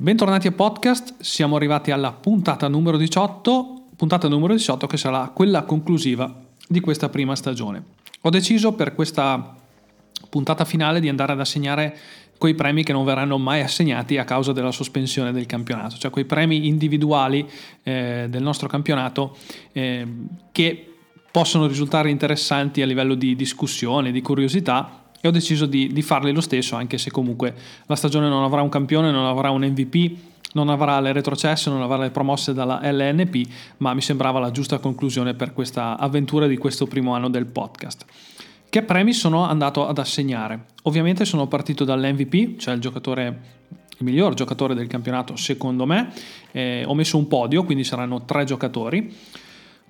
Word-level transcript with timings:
Bentornati 0.00 0.46
a 0.46 0.52
podcast, 0.52 1.20
siamo 1.20 1.56
arrivati 1.56 1.90
alla 1.90 2.10
puntata 2.10 2.68
numero 2.68 2.96
18, 2.96 3.88
puntata 3.96 4.28
numero 4.28 4.54
18 4.54 4.86
che 4.86 4.96
sarà 4.96 5.28
quella 5.28 5.64
conclusiva 5.64 6.34
di 6.66 6.80
questa 6.80 7.10
prima 7.10 7.36
stagione. 7.36 7.84
Ho 8.22 8.30
deciso 8.30 8.72
per 8.72 8.94
questa 8.94 9.54
puntata 10.30 10.64
finale 10.64 11.00
di 11.00 11.10
andare 11.10 11.32
ad 11.32 11.40
assegnare 11.40 11.94
quei 12.38 12.54
premi 12.54 12.82
che 12.82 12.94
non 12.94 13.04
verranno 13.04 13.36
mai 13.36 13.60
assegnati 13.60 14.16
a 14.16 14.24
causa 14.24 14.52
della 14.52 14.72
sospensione 14.72 15.32
del 15.32 15.44
campionato, 15.44 15.98
cioè 15.98 16.10
quei 16.10 16.24
premi 16.24 16.66
individuali 16.66 17.46
eh, 17.82 18.24
del 18.26 18.42
nostro 18.42 18.68
campionato 18.68 19.36
eh, 19.72 20.06
che 20.50 20.94
possono 21.30 21.66
risultare 21.66 22.08
interessanti 22.08 22.80
a 22.80 22.86
livello 22.86 23.14
di 23.14 23.36
discussione, 23.36 24.12
di 24.12 24.22
curiosità 24.22 24.99
e 25.20 25.28
ho 25.28 25.30
deciso 25.30 25.66
di, 25.66 25.92
di 25.92 26.02
farli 26.02 26.32
lo 26.32 26.40
stesso, 26.40 26.76
anche 26.76 26.98
se 26.98 27.10
comunque 27.10 27.54
la 27.86 27.96
stagione 27.96 28.28
non 28.28 28.42
avrà 28.42 28.62
un 28.62 28.68
campione, 28.68 29.10
non 29.10 29.26
avrà 29.26 29.50
un 29.50 29.62
MVP, 29.62 30.18
non 30.52 30.68
avrà 30.68 30.98
le 31.00 31.12
retrocesse, 31.12 31.70
non 31.70 31.82
avrà 31.82 31.98
le 31.98 32.10
promosse 32.10 32.54
dalla 32.54 32.80
LNP, 32.82 33.46
ma 33.78 33.94
mi 33.94 34.00
sembrava 34.00 34.38
la 34.38 34.50
giusta 34.50 34.78
conclusione 34.78 35.34
per 35.34 35.52
questa 35.52 35.98
avventura 35.98 36.46
di 36.46 36.56
questo 36.56 36.86
primo 36.86 37.14
anno 37.14 37.28
del 37.28 37.46
podcast. 37.46 38.04
Che 38.68 38.82
premi 38.82 39.12
sono 39.12 39.44
andato 39.44 39.86
ad 39.86 39.98
assegnare? 39.98 40.66
Ovviamente 40.84 41.24
sono 41.24 41.46
partito 41.46 41.84
dall'MVP, 41.84 42.56
cioè 42.56 42.74
il 42.74 42.80
giocatore 42.80 43.58
il 44.00 44.06
miglior 44.06 44.32
giocatore 44.32 44.74
del 44.74 44.86
campionato 44.86 45.36
secondo 45.36 45.84
me, 45.84 46.10
eh, 46.52 46.84
ho 46.86 46.94
messo 46.94 47.18
un 47.18 47.28
podio, 47.28 47.64
quindi 47.64 47.84
saranno 47.84 48.24
tre 48.24 48.44
giocatori. 48.44 49.14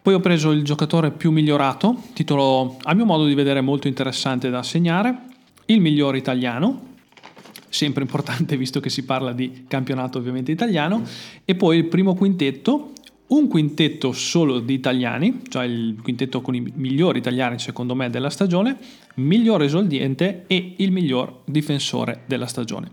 Poi 0.03 0.15
ho 0.15 0.21
preso 0.21 0.51
il 0.51 0.65
giocatore 0.65 1.11
più 1.11 1.31
migliorato, 1.31 2.03
titolo 2.13 2.79
a 2.83 2.95
mio 2.95 3.05
modo 3.05 3.27
di 3.27 3.35
vedere 3.35 3.61
molto 3.61 3.87
interessante 3.87 4.51
da 4.51 4.59
assegnare, 4.59 5.27
il 5.73 5.81
migliore 5.81 6.19
italiano, 6.19 6.89
sempre 7.69 8.03
importante 8.03 8.57
visto 8.57 8.81
che 8.81 8.91
si 8.91 9.05
parla 9.05 9.33
di 9.33 9.65
campionato 9.69 10.19
ovviamente 10.19 10.51
italiano, 10.51 11.03
e 11.45 11.55
poi 11.55 11.79
il 11.79 11.87
primo 11.87 12.15
quintetto, 12.15 12.93
un 13.29 13.47
quintetto 13.47 14.11
solo 14.11 14.59
di 14.59 14.75
italiani, 14.75 15.43
cioè 15.49 15.65
il 15.65 15.97
quintetto 16.03 16.41
con 16.41 16.57
i 16.57 16.73
migliori 16.75 17.19
italiani 17.19 17.61
secondo 17.61 17.95
me 17.95 18.11
della 18.11 18.31
stagione, 18.31 18.77
miglior 19.17 19.63
esordiente 19.63 20.45
e 20.49 20.75
il 20.79 20.91
miglior 20.91 21.43
difensore 21.45 22.23
della 22.27 22.47
stagione. 22.47 22.91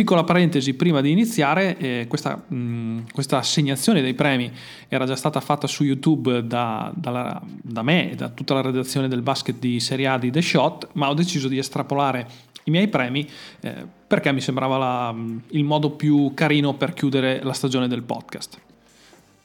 Piccola 0.00 0.24
parentesi 0.24 0.72
prima 0.72 1.02
di 1.02 1.10
iniziare, 1.10 1.76
eh, 1.76 2.06
questa, 2.08 2.34
mh, 2.34 3.12
questa, 3.12 3.36
assegnazione 3.36 4.00
dei 4.00 4.14
premi 4.14 4.50
era 4.88 5.04
già 5.04 5.14
stata 5.14 5.40
fatta 5.40 5.66
su 5.66 5.84
YouTube 5.84 6.46
da, 6.46 6.90
da, 6.94 7.38
da 7.44 7.82
me 7.82 8.12
e 8.12 8.14
da 8.14 8.30
tutta 8.30 8.54
la 8.54 8.62
redazione 8.62 9.08
del 9.08 9.20
basket 9.20 9.58
di 9.58 9.78
Serie 9.78 10.06
A 10.06 10.16
di 10.16 10.30
The 10.30 10.40
Shot, 10.40 10.88
ma 10.92 11.10
ho 11.10 11.12
deciso 11.12 11.48
di 11.48 11.58
estrapolare 11.58 12.26
i 12.64 12.70
miei 12.70 12.88
premi 12.88 13.28
eh, 13.60 13.86
perché 14.06 14.32
mi 14.32 14.40
sembrava 14.40 14.78
la, 14.78 15.14
il 15.48 15.64
modo 15.64 15.90
più 15.90 16.32
carino 16.32 16.72
per 16.72 16.94
chiudere 16.94 17.42
la 17.42 17.52
stagione 17.52 17.86
del 17.86 18.02
podcast. 18.02 18.58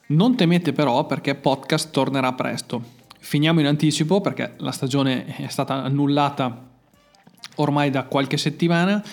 Non 0.05 0.37
temete 0.37 0.71
però 0.71 1.05
perché 1.05 1.35
podcast 1.35 1.91
tornerà 1.91 2.31
presto. 2.31 2.81
Finiamo 3.19 3.59
in 3.59 3.65
anticipo 3.65 4.21
perché 4.21 4.53
la 4.59 4.71
stagione 4.71 5.25
è 5.35 5.49
stata 5.49 5.83
annullata 5.83 6.74
ormai 7.55 7.89
da 7.89 8.03
qualche 8.03 8.37
settimana. 8.37 9.03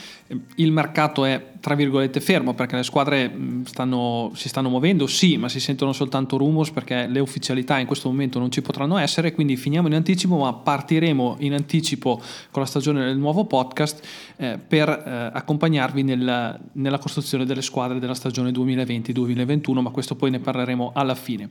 Il 0.57 0.73
mercato 0.73 1.25
è 1.25 1.51
tra 1.62 1.77
virgolette 1.77 2.21
fermo 2.21 2.55
perché 2.55 2.75
le 2.75 2.83
squadre 2.83 3.33
stanno, 3.67 4.33
si 4.35 4.48
stanno 4.48 4.69
muovendo, 4.69 5.07
sì, 5.07 5.37
ma 5.37 5.48
si 5.48 5.61
sentono 5.61 5.93
soltanto 5.93 6.37
rumors 6.37 6.70
perché 6.70 7.07
le 7.07 7.20
ufficialità 7.20 7.79
in 7.79 7.87
questo 7.87 8.09
momento 8.09 8.41
non 8.41 8.51
ci 8.51 8.63
potranno 8.63 8.97
essere, 8.97 9.33
quindi 9.33 9.57
finiamo 9.57 9.86
in 9.86 9.95
anticipo, 9.95 10.36
ma 10.39 10.52
partiremo 10.52 11.36
in 11.39 11.52
anticipo 11.52 12.20
con 12.51 12.63
la 12.63 12.69
stagione 12.69 13.05
del 13.05 13.17
nuovo 13.17 13.45
podcast 13.45 14.05
eh, 14.36 14.58
per 14.58 14.89
eh, 14.89 15.31
accompagnarvi 15.33 16.02
nel, 16.02 16.61
nella 16.73 16.98
costruzione 16.98 17.45
delle 17.45 17.63
squadre 17.63 18.01
della 18.01 18.14
stagione 18.14 18.51
2020-2021, 18.51 19.81
ma 19.81 19.91
questo 19.91 20.17
poi 20.17 20.31
ne 20.31 20.41
parleremo 20.41 20.91
alla 20.95 21.14
fine. 21.14 21.48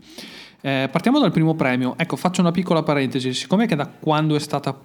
Eh, 0.60 0.90
partiamo 0.92 1.20
dal 1.20 1.32
primo 1.32 1.56
premio. 1.56 1.96
Ecco, 1.98 2.16
faccio 2.16 2.42
una 2.42 2.52
piccola 2.52 2.84
parentesi. 2.84 3.34
Siccome 3.34 3.66
che 3.66 3.76
da 3.76 3.88
quando 3.88 4.36
è 4.36 4.40
stata 4.40 4.78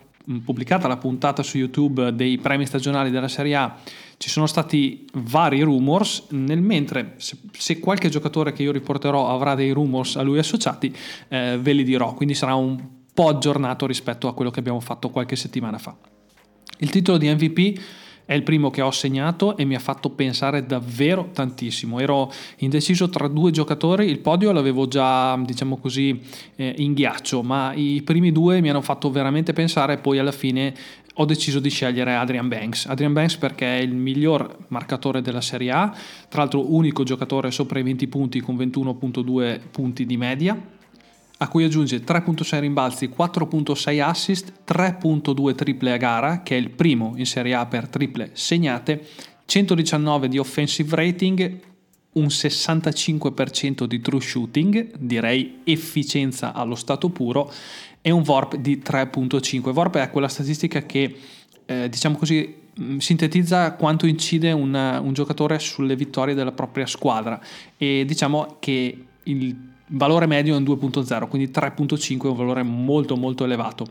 pubblicata 0.45 0.89
la 0.89 0.97
puntata 0.97 1.43
su 1.43 1.57
YouTube 1.57 2.15
dei 2.15 2.39
premi 2.39 2.67
stagionali 2.67 3.11
della 3.11 3.29
Serie 3.29 3.55
A 3.55 3.77
ci 4.19 4.31
sono 4.31 4.47
stati 4.47 5.07
vari 5.15 5.61
rumors, 5.61 6.27
nel 6.31 6.61
mentre 6.63 7.15
se, 7.19 7.37
se 7.53 7.79
qualche 7.79 8.09
giocatore 8.09 8.53
che 8.53 8.63
io 8.63 8.73
riporterò 8.73 9.29
avrà 9.29 9.55
dei 9.55 9.71
rumors 9.73 10.17
a 10.17 10.23
lui 10.23 10.39
associati, 10.39 10.95
eh, 11.29 11.59
ve 11.61 11.73
li 11.73 11.85
dirò, 11.85 12.15
quindi 12.15 12.35
sarà 12.35 12.55
un 12.55 12.83
po' 13.13 13.29
aggiornato 13.29 13.87
rispetto 13.87 14.29
a 14.29 14.35
quello 14.35 14.51
che 14.51 14.61
abbiamo 14.61 14.81
fatto 14.81 15.11
qualche 15.11 15.37
settimana 15.37 15.79
fa. 15.79 15.97
Il 16.79 16.91
titolo 16.91 17.19
di 17.19 17.29
MVP 17.29 17.81
è 18.27 18.35
il 18.35 18.43
primo 18.43 18.71
che 18.71 18.83
ho 18.83 18.91
segnato 18.91 19.57
e 19.57 19.65
mi 19.65 19.77
ha 19.77 19.79
fatto 19.79 20.11
pensare 20.11 20.67
davvero 20.67 21.31
tantissimo. 21.33 22.01
Ero 22.01 22.31
indeciso 22.59 23.09
tra 23.09 23.29
due 23.29 23.53
giocatori, 23.53 24.11
il 24.11 24.19
podio 24.19 24.51
l'avevo 24.51 24.89
già, 24.89 25.37
diciamo 25.37 25.77
così, 25.77 26.21
eh, 26.57 26.75
in 26.79 26.93
ghiaccio, 26.93 27.43
ma 27.43 27.73
i 27.73 28.03
primi 28.05 28.33
due 28.33 28.61
mi 28.61 28.69
hanno 28.69 28.83
fatto 28.83 29.11
veramente 29.11 29.53
pensare 29.53 29.95
e 29.95 29.99
poi 29.99 30.19
alla 30.19 30.33
fine 30.33 30.75
ho 31.19 31.25
deciso 31.25 31.61
di 31.61 31.71
scegliere 31.71 32.17
Adrian 32.17 32.49
Banks. 32.49 32.87
Adrian 32.87 33.13
Banks 33.13 33.37
perché 33.37 33.79
è 33.79 33.81
il 33.81 33.95
miglior 33.95 34.57
marcatore 34.69 35.23
della 35.23 35.41
Serie 35.41 35.71
A, 35.71 35.97
tra 36.29 36.41
l'altro 36.43 36.75
unico 36.75 37.05
giocatore 37.05 37.53
sopra 37.53 37.79
i 37.79 37.85
20 37.85 38.09
punti 38.09 38.41
con 38.41 38.57
21.2 38.57 39.61
punti 39.71 40.05
di 40.05 40.17
media 40.17 40.75
a 41.39 41.49
cui 41.49 41.65
aggiunge 41.65 42.03
3.6 42.03 42.61
rimbalzi, 42.61 43.09
4.6 43.15 44.03
assist, 44.03 44.53
3.2 44.67 45.55
triple 45.55 45.93
a 45.93 45.97
gara, 45.97 46.43
che 46.43 46.57
è 46.57 46.59
il 46.59 46.71
primo 46.71 47.13
in 47.17 47.27
Serie 47.27 47.55
A 47.55 47.67
per 47.67 47.89
triple 47.89 48.31
segnate, 48.33 49.07
119 49.45 50.29
di 50.29 50.39
offensive 50.39 50.97
rating, 50.97 51.61
un 52.13 52.27
65% 52.27 53.85
di 53.85 54.01
true 54.01 54.21
shooting, 54.21 54.97
direi 54.99 55.61
efficienza 55.65 56.55
allo 56.55 56.75
stato 56.75 57.11
puro, 57.11 57.53
e 58.01 58.11
un 58.11 58.23
VORP 58.23 58.57
di 58.57 58.83
3.5. 58.85 59.73
VORP 59.73 59.97
è 59.97 60.11
quella 60.11 60.29
statistica 60.29 60.87
che, 60.87 61.17
eh, 61.67 61.89
diciamo 61.91 62.17
così, 62.17 62.55
mm, 62.81 62.97
sintetizza 62.99 63.73
quanto 63.73 64.07
incide 64.07 64.53
un, 64.53 64.73
un 64.75 65.13
giocatore 65.13 65.59
sulle 65.59 65.97
vittorie 65.97 66.35
della 66.35 66.53
propria 66.53 66.87
squadra 66.87 67.39
e 67.77 68.05
diciamo 68.07 68.57
che 68.59 69.05
il 69.25 69.57
valore 69.89 70.27
medio 70.27 70.55
è 70.55 70.57
un 70.59 70.65
2.0, 70.65 71.29
quindi 71.29 71.51
3.5 71.53 72.23
è 72.23 72.29
un 72.29 72.37
valore 72.37 72.63
molto 72.63 73.17
molto 73.17 73.45
elevato. 73.45 73.87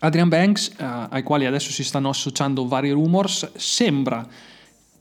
Adrian 0.00 0.28
Banks, 0.28 0.74
eh, 0.78 0.84
ai 1.10 1.22
quali 1.22 1.46
adesso 1.46 1.70
si 1.70 1.82
stanno 1.82 2.08
associando 2.08 2.66
vari 2.66 2.90
rumors, 2.90 3.50
sembra 3.56 4.26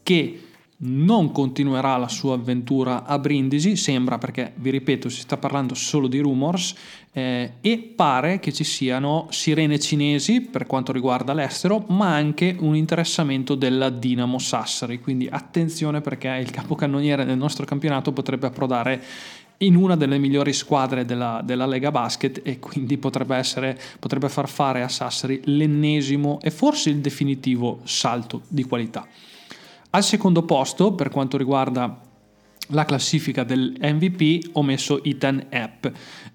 che 0.01 0.41
non 0.79 1.31
continuerà 1.31 1.97
la 1.97 2.07
sua 2.07 2.35
avventura 2.35 3.03
a 3.03 3.17
Brindisi, 3.17 3.75
sembra 3.75 4.19
perché, 4.19 4.53
vi 4.55 4.69
ripeto, 4.69 5.09
si 5.09 5.21
sta 5.21 5.37
parlando 5.37 5.73
solo 5.73 6.07
di 6.07 6.19
rumors 6.19 6.75
eh, 7.11 7.53
e 7.61 7.77
pare 7.95 8.39
che 8.39 8.53
ci 8.53 8.63
siano 8.63 9.27
sirene 9.31 9.79
cinesi 9.79 10.41
per 10.41 10.67
quanto 10.67 10.91
riguarda 10.91 11.33
l'estero, 11.33 11.83
ma 11.89 12.13
anche 12.13 12.55
un 12.59 12.75
interessamento 12.75 13.55
della 13.55 13.89
Dinamo 13.89 14.37
Sassari, 14.37 14.99
quindi 14.99 15.27
attenzione 15.27 16.01
perché 16.01 16.29
il 16.29 16.51
capocannoniere 16.51 17.25
del 17.25 17.37
nostro 17.37 17.65
campionato 17.65 18.11
potrebbe 18.11 18.45
approdare 18.45 19.03
in 19.59 19.75
una 19.75 19.95
delle 19.95 20.17
migliori 20.17 20.53
squadre 20.53 21.05
della, 21.05 21.41
della 21.43 21.65
Lega 21.65 21.91
Basket 21.91 22.41
e 22.43 22.59
quindi 22.59 22.97
potrebbe, 22.97 23.35
essere, 23.35 23.77
potrebbe 23.99 24.29
far 24.29 24.47
fare 24.47 24.83
a 24.83 24.87
Sassari 24.87 25.41
l'ennesimo 25.45 26.39
e 26.41 26.51
forse 26.51 26.89
il 26.89 26.97
definitivo 26.97 27.79
salto 27.83 28.41
di 28.47 28.63
qualità. 28.63 29.07
Al 29.91 30.03
secondo 30.03 30.43
posto, 30.43 30.93
per 30.93 31.09
quanto 31.09 31.37
riguarda 31.37 32.05
la 32.71 32.85
classifica 32.85 33.43
del 33.43 33.75
MVP 33.79 34.49
ho 34.53 34.63
messo 34.63 35.03
Ethan 35.03 35.45
App. 35.49 35.85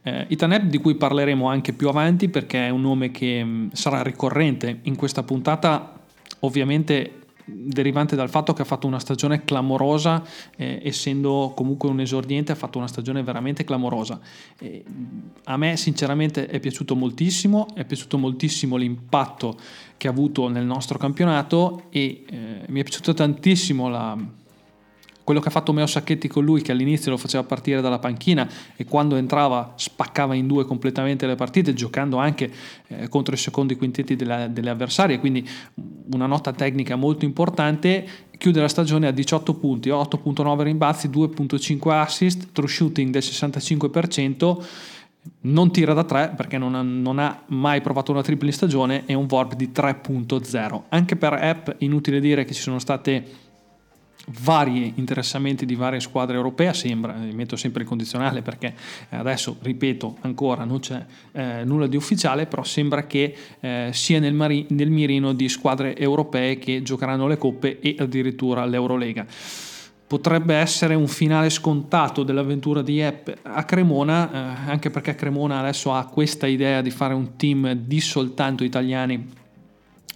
Eh, 0.03 0.27
Ethan 0.29 0.53
App 0.53 0.63
di 0.63 0.79
cui 0.79 0.95
parleremo 0.95 1.47
anche 1.47 1.73
più 1.73 1.89
avanti 1.89 2.29
perché 2.29 2.67
è 2.67 2.71
un 2.71 2.81
nome 2.81 3.11
che 3.11 3.45
mh, 3.45 3.49
mm, 3.49 3.69
sarà 3.73 4.03
ricorrente 4.03 4.81
in 4.83 4.97
questa 4.97 5.23
puntata. 5.23 6.01
Ovviamente 6.41 7.22
derivante 7.44 8.17
dal 8.17 8.29
fatto 8.31 8.53
che 8.53 8.62
ha 8.62 8.65
fatto 8.65 8.87
una 8.87 8.99
stagione 8.99 9.44
clamorosa, 9.44 10.23
eh, 10.56 10.81
essendo 10.83 11.53
comunque 11.55 11.89
un 11.89 12.00
esordiente, 12.00 12.53
ha 12.53 12.56
fatto 12.56 12.79
una 12.79 12.87
stagione 12.87 13.23
veramente 13.23 13.65
clamorosa. 13.65 14.21
Eh, 14.59 14.85
a 15.44 15.56
me 15.56 15.77
sinceramente 15.77 16.47
è 16.47 16.61
piaciuto 16.61 16.94
moltissimo, 16.94 17.69
è 17.75 17.85
piaciuto 17.85 18.19
moltissimo 18.19 18.77
l'impatto 18.77 19.56
che 19.97 20.09
ha 20.09 20.11
avuto 20.11 20.49
nel 20.49 20.65
nostro 20.65 20.99
campionato 20.99 21.85
e 21.91 22.25
eh, 22.27 22.65
mi 22.69 22.81
è 22.81 22.83
piaciuta 22.83 23.15
tantissimo 23.15 23.89
la, 23.89 24.17
quello 25.25 25.41
che 25.41 25.49
ha 25.49 25.51
fatto 25.51 25.73
Meo 25.73 25.87
Sacchetti 25.87 26.29
con 26.29 26.45
lui, 26.45 26.63
che 26.63 26.73
all'inizio 26.73 27.11
lo 27.11 27.17
faceva 27.17 27.45
partire 27.45 27.81
dalla 27.81 27.99
panchina 27.99 28.49
e 28.77 28.85
quando 28.85 29.17
entrava 29.17 29.73
spaccava 29.77 30.35
in 30.35 30.47
due 30.47 30.65
completamente 30.65 31.27
le 31.27 31.35
partite, 31.35 31.75
giocando 31.75 32.17
anche 32.17 32.51
eh, 32.89 33.09
contro 33.09 33.35
i 33.35 33.39
secondi 33.39 33.77
quintetti 33.77 34.17
delle, 34.17 34.49
delle 34.51 34.71
avversarie, 34.71 35.19
quindi 35.19 35.49
una 36.13 36.27
nota 36.27 36.53
tecnica 36.53 36.97
molto 36.97 37.25
importante. 37.25 38.07
Chiude 38.37 38.61
la 38.61 38.69
stagione 38.69 39.07
a 39.07 39.13
18 39.13 39.55
punti, 39.55 39.91
8.9 39.91 40.63
rimbalzi, 40.63 41.09
2.5 41.09 41.91
assist, 41.91 42.49
true 42.53 42.69
shooting 42.69 43.11
del 43.11 43.23
65%. 43.23 44.65
Non 45.43 45.71
tira 45.71 45.93
da 45.95 46.03
3 46.03 46.33
perché 46.37 46.59
non 46.59 46.75
ha, 46.75 46.83
non 46.83 47.21
ha, 47.21 47.43
mai 47.47 47.81
provato 47.81 48.11
una 48.11 48.23
triple 48.23 48.49
in 48.49 48.53
stagione 48.53 49.05
e 49.07 49.15
un 49.15 49.27
VORP 49.27 49.55
di 49.55 49.71
3.0. 49.73 50.83
Anche 50.89 51.15
per 51.15 51.35
app, 51.35 51.69
inutile 51.79 52.19
dire 52.19 52.45
che 52.45 52.53
ci 52.53 52.61
sono 52.61 52.81
state 52.81 53.51
vari 54.29 54.93
interessamenti 54.97 55.67
di 55.67 55.75
varie 55.75 56.01
squadre 56.01 56.37
europee, 56.37 56.73
sembra, 56.75 57.13
mi 57.15 57.33
metto 57.33 57.57
sempre 57.57 57.83
il 57.83 57.89
condizionale 57.89 58.43
perché 58.43 58.75
adesso, 59.11 59.57
ripeto 59.61 60.19
ancora, 60.21 60.65
non 60.65 60.81
c'è 60.81 61.05
eh, 61.33 61.65
nulla 61.65 61.87
di 61.87 61.97
ufficiale, 61.97 62.47
però 62.47 62.63
sembra 62.63 63.07
che 63.07 63.35
eh, 63.61 63.91
sia 63.93 64.21
nel, 64.21 64.35
mari- 64.35 64.67
nel 64.71 64.91
mirino 64.91 65.33
di 65.33 65.49
squadre 65.49 65.97
europee 65.97 66.59
che 66.59 66.83
giocheranno 66.83 67.27
le 67.27 67.39
coppe 67.39 67.81
e 67.81 67.97
addirittura 67.99 68.65
l'Eurolega. 68.65 69.27
Potrebbe 70.07 70.55
essere 70.55 70.95
un 70.95 71.09
finale 71.09 71.49
scontato 71.49 72.23
dell'avventura 72.23 72.83
di 72.83 73.01
Epp 73.01 73.31
a 73.43 73.65
Cremona, 73.65 74.31
eh, 74.67 74.71
anche 74.71 74.91
perché 74.91 75.15
Cremona 75.15 75.61
adesso 75.61 75.93
ha 75.95 76.05
questa 76.05 76.47
idea 76.47 76.83
di 76.83 76.91
fare 76.91 77.15
un 77.15 77.37
team 77.37 77.73
di 77.73 78.01
soltanto 78.01 78.63
italiani 78.63 79.41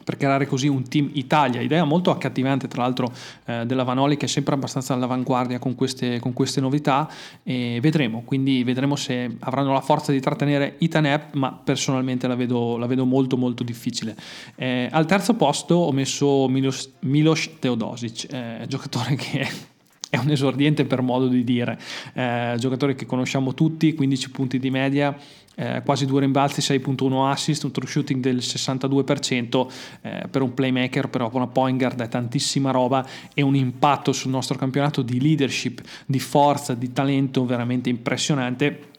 per 0.06 0.16
creare 0.16 0.46
così 0.46 0.68
un 0.68 0.88
team 0.88 1.10
Italia, 1.14 1.60
idea 1.60 1.82
molto 1.82 2.12
accattivante 2.12 2.68
tra 2.68 2.82
l'altro 2.82 3.12
eh, 3.44 3.66
della 3.66 3.82
Vanoli 3.82 4.16
che 4.16 4.26
è 4.26 4.28
sempre 4.28 4.54
abbastanza 4.54 4.94
all'avanguardia 4.94 5.58
con 5.58 5.74
queste, 5.74 6.20
con 6.20 6.32
queste 6.32 6.60
novità 6.60 7.10
e 7.42 7.80
vedremo, 7.82 8.22
quindi 8.24 8.62
vedremo 8.62 8.94
se 8.94 9.36
avranno 9.40 9.72
la 9.72 9.80
forza 9.80 10.12
di 10.12 10.20
trattenere 10.20 10.76
Itanep, 10.78 11.34
ma 11.34 11.50
personalmente 11.52 12.28
la 12.28 12.36
vedo, 12.36 12.76
la 12.76 12.86
vedo 12.86 13.04
molto 13.04 13.36
molto 13.36 13.64
difficile. 13.64 14.14
Eh, 14.54 14.88
al 14.92 15.06
terzo 15.06 15.34
posto 15.34 15.74
ho 15.74 15.90
messo 15.90 16.46
Milos, 16.46 16.92
Milos 17.00 17.58
Teodosic, 17.58 18.32
eh, 18.32 18.64
giocatore 18.68 19.16
che 19.18 19.74
è 20.08 20.18
un 20.18 20.30
esordiente 20.30 20.84
per 20.84 21.02
modo 21.02 21.26
di 21.26 21.42
dire, 21.42 21.78
eh, 22.14 22.54
giocatore 22.58 22.94
che 22.94 23.06
conosciamo 23.06 23.54
tutti, 23.54 23.94
15 23.94 24.30
punti 24.30 24.58
di 24.58 24.70
media, 24.70 25.16
eh, 25.56 25.82
quasi 25.84 26.06
due 26.06 26.20
rimbalzi, 26.20 26.60
6.1 26.60 27.30
assist, 27.30 27.64
un 27.64 27.72
true 27.72 27.88
shooting 27.88 28.22
del 28.22 28.36
62% 28.36 29.66
eh, 30.02 30.28
per 30.30 30.42
un 30.42 30.54
playmaker, 30.54 31.08
però 31.08 31.30
una 31.32 31.46
point 31.46 31.78
guard 31.78 32.00
è 32.02 32.08
tantissima 32.08 32.70
roba 32.70 33.06
e 33.34 33.42
un 33.42 33.56
impatto 33.56 34.12
sul 34.12 34.30
nostro 34.30 34.56
campionato 34.58 35.02
di 35.02 35.20
leadership, 35.20 35.80
di 36.04 36.20
forza, 36.20 36.74
di 36.74 36.92
talento 36.92 37.44
veramente 37.46 37.88
impressionante. 37.88 38.90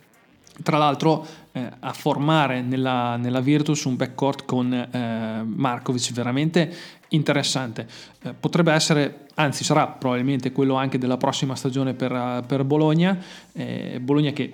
Tra 0.64 0.78
l'altro 0.78 1.26
eh, 1.58 1.72
a 1.80 1.94
formare 1.94 2.62
nella, 2.62 3.16
nella, 3.18 3.40
Virtus 3.40 3.86
un 3.86 3.96
backcourt 3.96 4.46
con 4.46 4.72
eh, 4.72 5.44
Markovic 5.44 6.12
veramente 6.12 6.72
interessante. 7.10 7.88
Eh, 8.22 8.34
potrebbe 8.34 8.72
essere, 8.74 9.28
anzi 9.36 9.64
sarà 9.64 9.88
probabilmente 9.88 10.52
quello 10.52 10.76
anche 10.76 10.98
della 10.98 11.18
prossima 11.18 11.56
stagione 11.56 11.94
per, 11.94 12.44
per 12.46 12.64
Bologna. 12.64 13.18
Eh, 13.54 14.00
Bologna 14.02 14.32
che 14.32 14.54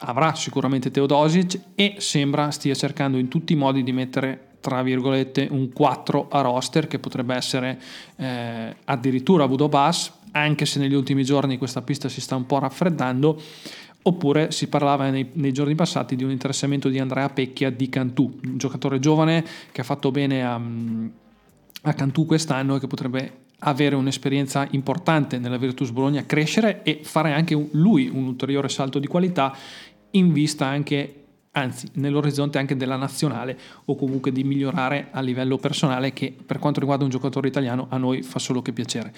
avrà 0.00 0.34
sicuramente 0.34 0.90
Teodosic 0.90 1.58
e 1.74 1.96
sembra 1.98 2.50
stia 2.50 2.74
cercando 2.74 3.18
in 3.18 3.28
tutti 3.28 3.54
i 3.54 3.56
modi 3.56 3.82
di 3.82 3.92
mettere 3.92 4.42
tra 4.60 4.82
virgolette 4.82 5.48
un 5.50 5.72
4 5.72 6.28
a 6.28 6.40
roster 6.42 6.86
che 6.86 6.98
potrebbe 6.98 7.34
essere 7.34 7.80
eh, 8.16 8.76
addirittura 8.84 9.48
Budobas 9.48 10.12
anche 10.32 10.66
se 10.66 10.78
negli 10.78 10.92
ultimi 10.92 11.24
giorni 11.24 11.56
questa 11.56 11.82
pista 11.82 12.08
si 12.08 12.20
sta 12.20 12.36
un 12.36 12.46
po' 12.46 12.58
raffreddando 12.58 13.40
oppure 14.06 14.52
si 14.52 14.68
parlava 14.68 15.10
nei, 15.10 15.30
nei, 15.32 15.52
giorni 15.52 15.74
passati 15.74 16.16
di 16.16 16.24
un 16.24 16.30
interessamento 16.30 16.88
di 16.88 16.98
Andrea 16.98 17.28
Pecchia 17.28 17.70
di 17.70 17.88
Cantù, 17.88 18.38
un 18.44 18.56
giocatore 18.56 18.98
giovane 19.00 19.44
che 19.72 19.80
ha 19.80 19.84
fatto 19.84 20.10
bene 20.10 20.44
a, 20.44 20.60
a 21.82 21.92
Cantù 21.92 22.24
quest'anno 22.24 22.76
e 22.76 22.80
che 22.80 22.86
potrebbe 22.86 23.44
avere 23.60 23.96
un'esperienza 23.96 24.66
importante 24.70 25.38
nella 25.38 25.56
Virtus 25.56 25.90
Bologna, 25.90 26.24
crescere 26.24 26.82
e 26.82 27.00
fare 27.02 27.32
anche 27.32 27.68
lui 27.72 28.08
un 28.08 28.26
ulteriore 28.26 28.68
salto 28.68 28.98
di 28.98 29.06
qualità 29.06 29.54
in 30.10 30.32
vista 30.32 30.66
anche 30.66 31.22
anzi 31.52 31.88
nell'orizzonte 31.94 32.58
anche 32.58 32.76
della 32.76 32.96
nazionale 32.96 33.58
o 33.86 33.96
comunque 33.96 34.30
di 34.30 34.44
migliorare 34.44 35.08
a 35.10 35.20
livello 35.20 35.56
personale 35.56 36.12
che 36.12 36.34
per 36.44 36.58
quanto 36.58 36.80
riguarda 36.80 37.04
un 37.04 37.10
giocatore 37.10 37.48
italiano 37.48 37.86
a 37.88 37.96
noi 37.96 38.22
fa 38.22 38.38
solo 38.38 38.62
che 38.62 38.72
piacere. 38.72 39.12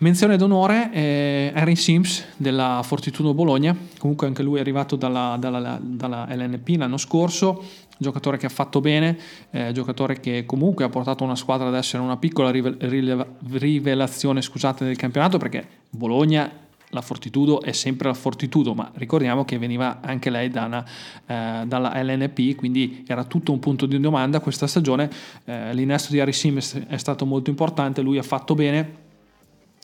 Menzione 0.00 0.38
d'onore 0.38 0.90
è 0.92 1.52
Harry 1.54 1.76
Sims 1.76 2.24
della 2.38 2.80
Fortitudo 2.82 3.34
Bologna, 3.34 3.76
comunque 3.98 4.26
anche 4.26 4.42
lui 4.42 4.56
è 4.56 4.60
arrivato 4.60 4.96
dalla, 4.96 5.36
dalla, 5.38 5.78
dalla 5.78 6.26
LNP 6.30 6.76
l'anno 6.78 6.96
scorso, 6.96 7.62
giocatore 7.98 8.38
che 8.38 8.46
ha 8.46 8.50
fatto 8.50 8.80
bene, 8.80 9.18
eh, 9.50 9.72
giocatore 9.72 10.18
che 10.18 10.46
comunque 10.46 10.84
ha 10.84 10.88
portato 10.88 11.22
una 11.22 11.36
squadra 11.36 11.68
ad 11.68 11.74
essere 11.74 12.02
una 12.02 12.16
piccola 12.16 12.50
rivelazione 12.50 14.40
scusate, 14.40 14.86
del 14.86 14.96
campionato 14.96 15.36
perché 15.36 15.68
Bologna 15.90 16.50
la 16.92 17.02
Fortitudo 17.02 17.60
è 17.60 17.72
sempre 17.72 18.08
la 18.08 18.14
Fortitudo, 18.14 18.72
ma 18.72 18.90
ricordiamo 18.94 19.44
che 19.44 19.58
veniva 19.58 20.00
anche 20.00 20.30
lei 20.30 20.48
da 20.48 20.64
una, 20.64 20.82
eh, 21.26 21.66
dalla 21.66 22.02
LNP, 22.02 22.54
quindi 22.54 23.04
era 23.06 23.24
tutto 23.24 23.52
un 23.52 23.58
punto 23.58 23.84
di 23.84 24.00
domanda 24.00 24.40
questa 24.40 24.66
stagione. 24.66 25.10
Eh, 25.44 25.74
l'innesto 25.74 26.10
di 26.10 26.20
Harry 26.20 26.32
Sims 26.32 26.86
è 26.88 26.96
stato 26.96 27.26
molto 27.26 27.50
importante, 27.50 28.00
lui 28.00 28.16
ha 28.16 28.22
fatto 28.22 28.54
bene 28.54 28.99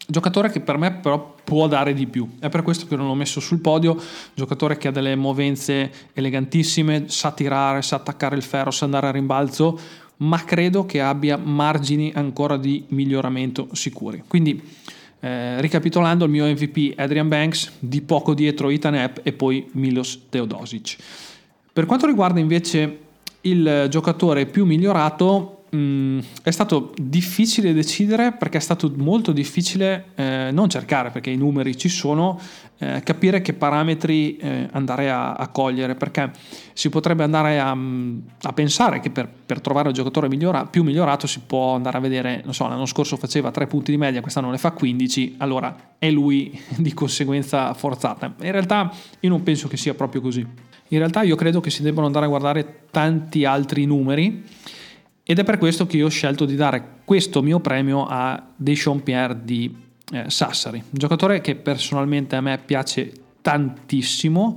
Giocatore 0.08 0.50
che 0.50 0.60
per 0.60 0.78
me 0.78 0.92
però 0.92 1.34
può 1.42 1.66
dare 1.66 1.92
di 1.92 2.06
più, 2.06 2.28
è 2.38 2.48
per 2.48 2.62
questo 2.62 2.86
che 2.86 2.94
non 2.94 3.08
l'ho 3.08 3.14
messo 3.14 3.40
sul 3.40 3.60
podio, 3.60 4.00
giocatore 4.34 4.76
che 4.76 4.88
ha 4.88 4.92
delle 4.92 5.16
movenze 5.16 5.90
elegantissime, 6.12 7.08
sa 7.08 7.32
tirare, 7.32 7.82
sa 7.82 7.96
attaccare 7.96 8.36
il 8.36 8.42
ferro, 8.42 8.70
sa 8.70 8.84
andare 8.84 9.08
a 9.08 9.10
rimbalzo, 9.10 9.78
ma 10.18 10.44
credo 10.44 10.86
che 10.86 11.00
abbia 11.00 11.36
margini 11.36 12.12
ancora 12.14 12.56
di 12.56 12.84
miglioramento 12.88 13.68
sicuri. 13.72 14.22
Quindi 14.28 14.62
eh, 15.20 15.60
ricapitolando 15.60 16.24
il 16.24 16.30
mio 16.30 16.46
MVP 16.46 16.98
Adrian 16.98 17.28
Banks, 17.28 17.72
di 17.80 18.00
poco 18.00 18.32
dietro 18.32 18.70
Ethan 18.70 18.94
Epp 18.94 19.18
e 19.22 19.32
poi 19.32 19.68
Milos 19.72 20.26
Teodosic. 20.28 20.96
Per 21.72 21.84
quanto 21.84 22.06
riguarda 22.06 22.38
invece 22.38 22.98
il 23.42 23.86
giocatore 23.88 24.46
più 24.46 24.64
migliorato, 24.64 25.55
Mm, 25.74 26.20
è 26.44 26.50
stato 26.52 26.92
difficile 26.96 27.72
decidere 27.72 28.30
perché 28.30 28.58
è 28.58 28.60
stato 28.60 28.92
molto 28.94 29.32
difficile 29.32 30.10
eh, 30.14 30.50
non 30.52 30.68
cercare 30.68 31.10
perché 31.10 31.30
i 31.30 31.36
numeri 31.36 31.76
ci 31.76 31.88
sono, 31.88 32.38
eh, 32.78 33.00
capire 33.02 33.42
che 33.42 33.52
parametri 33.52 34.36
eh, 34.36 34.68
andare 34.70 35.10
a, 35.10 35.32
a, 35.32 35.48
cogliere 35.48 35.96
perché 35.96 36.30
si 36.72 36.88
potrebbe 36.88 37.24
andare 37.24 37.58
a, 37.58 37.70
a 37.72 38.52
pensare 38.52 39.00
che 39.00 39.10
per, 39.10 39.28
per, 39.28 39.60
trovare 39.60 39.88
un 39.88 39.94
giocatore 39.94 40.28
migliora, 40.28 40.66
più 40.66 40.84
migliorato 40.84 41.26
si 41.26 41.40
può 41.44 41.74
andare 41.74 41.96
a 41.98 42.00
vedere, 42.00 42.42
non 42.44 42.54
so, 42.54 42.68
l'anno 42.68 42.86
scorso 42.86 43.16
faceva 43.16 43.50
3 43.50 43.66
punti 43.66 43.90
di 43.90 43.96
media, 43.96 44.20
quest'anno 44.20 44.50
ne 44.50 44.58
fa 44.58 44.70
15, 44.70 45.34
allora 45.38 45.94
è 45.98 46.10
lui 46.10 46.56
di 46.76 46.94
conseguenza 46.94 47.74
forzata. 47.74 48.34
In 48.42 48.52
realtà 48.52 48.92
io 49.18 49.28
non 49.30 49.42
penso 49.42 49.66
che 49.66 49.76
sia 49.76 49.94
proprio 49.94 50.20
così. 50.20 50.46
In 50.88 50.98
realtà 50.98 51.22
io 51.22 51.34
credo 51.34 51.60
che 51.60 51.70
si 51.70 51.82
debbano 51.82 52.06
andare 52.06 52.26
a 52.26 52.28
guardare 52.28 52.82
tanti 52.92 53.44
altri 53.44 53.84
numeri 53.84 54.44
ed 55.28 55.40
è 55.40 55.42
per 55.42 55.58
questo 55.58 55.86
che 55.86 55.96
io 55.96 56.06
ho 56.06 56.08
scelto 56.08 56.44
di 56.44 56.54
dare 56.54 57.00
questo 57.04 57.42
mio 57.42 57.58
premio 57.58 58.06
a 58.06 58.40
Deschamps 58.54 59.02
Pierre 59.02 59.40
di 59.42 59.76
eh, 60.12 60.30
Sassari, 60.30 60.78
un 60.78 60.92
giocatore 60.92 61.40
che 61.40 61.56
personalmente 61.56 62.36
a 62.36 62.40
me 62.40 62.60
piace 62.64 63.12
tantissimo, 63.42 64.56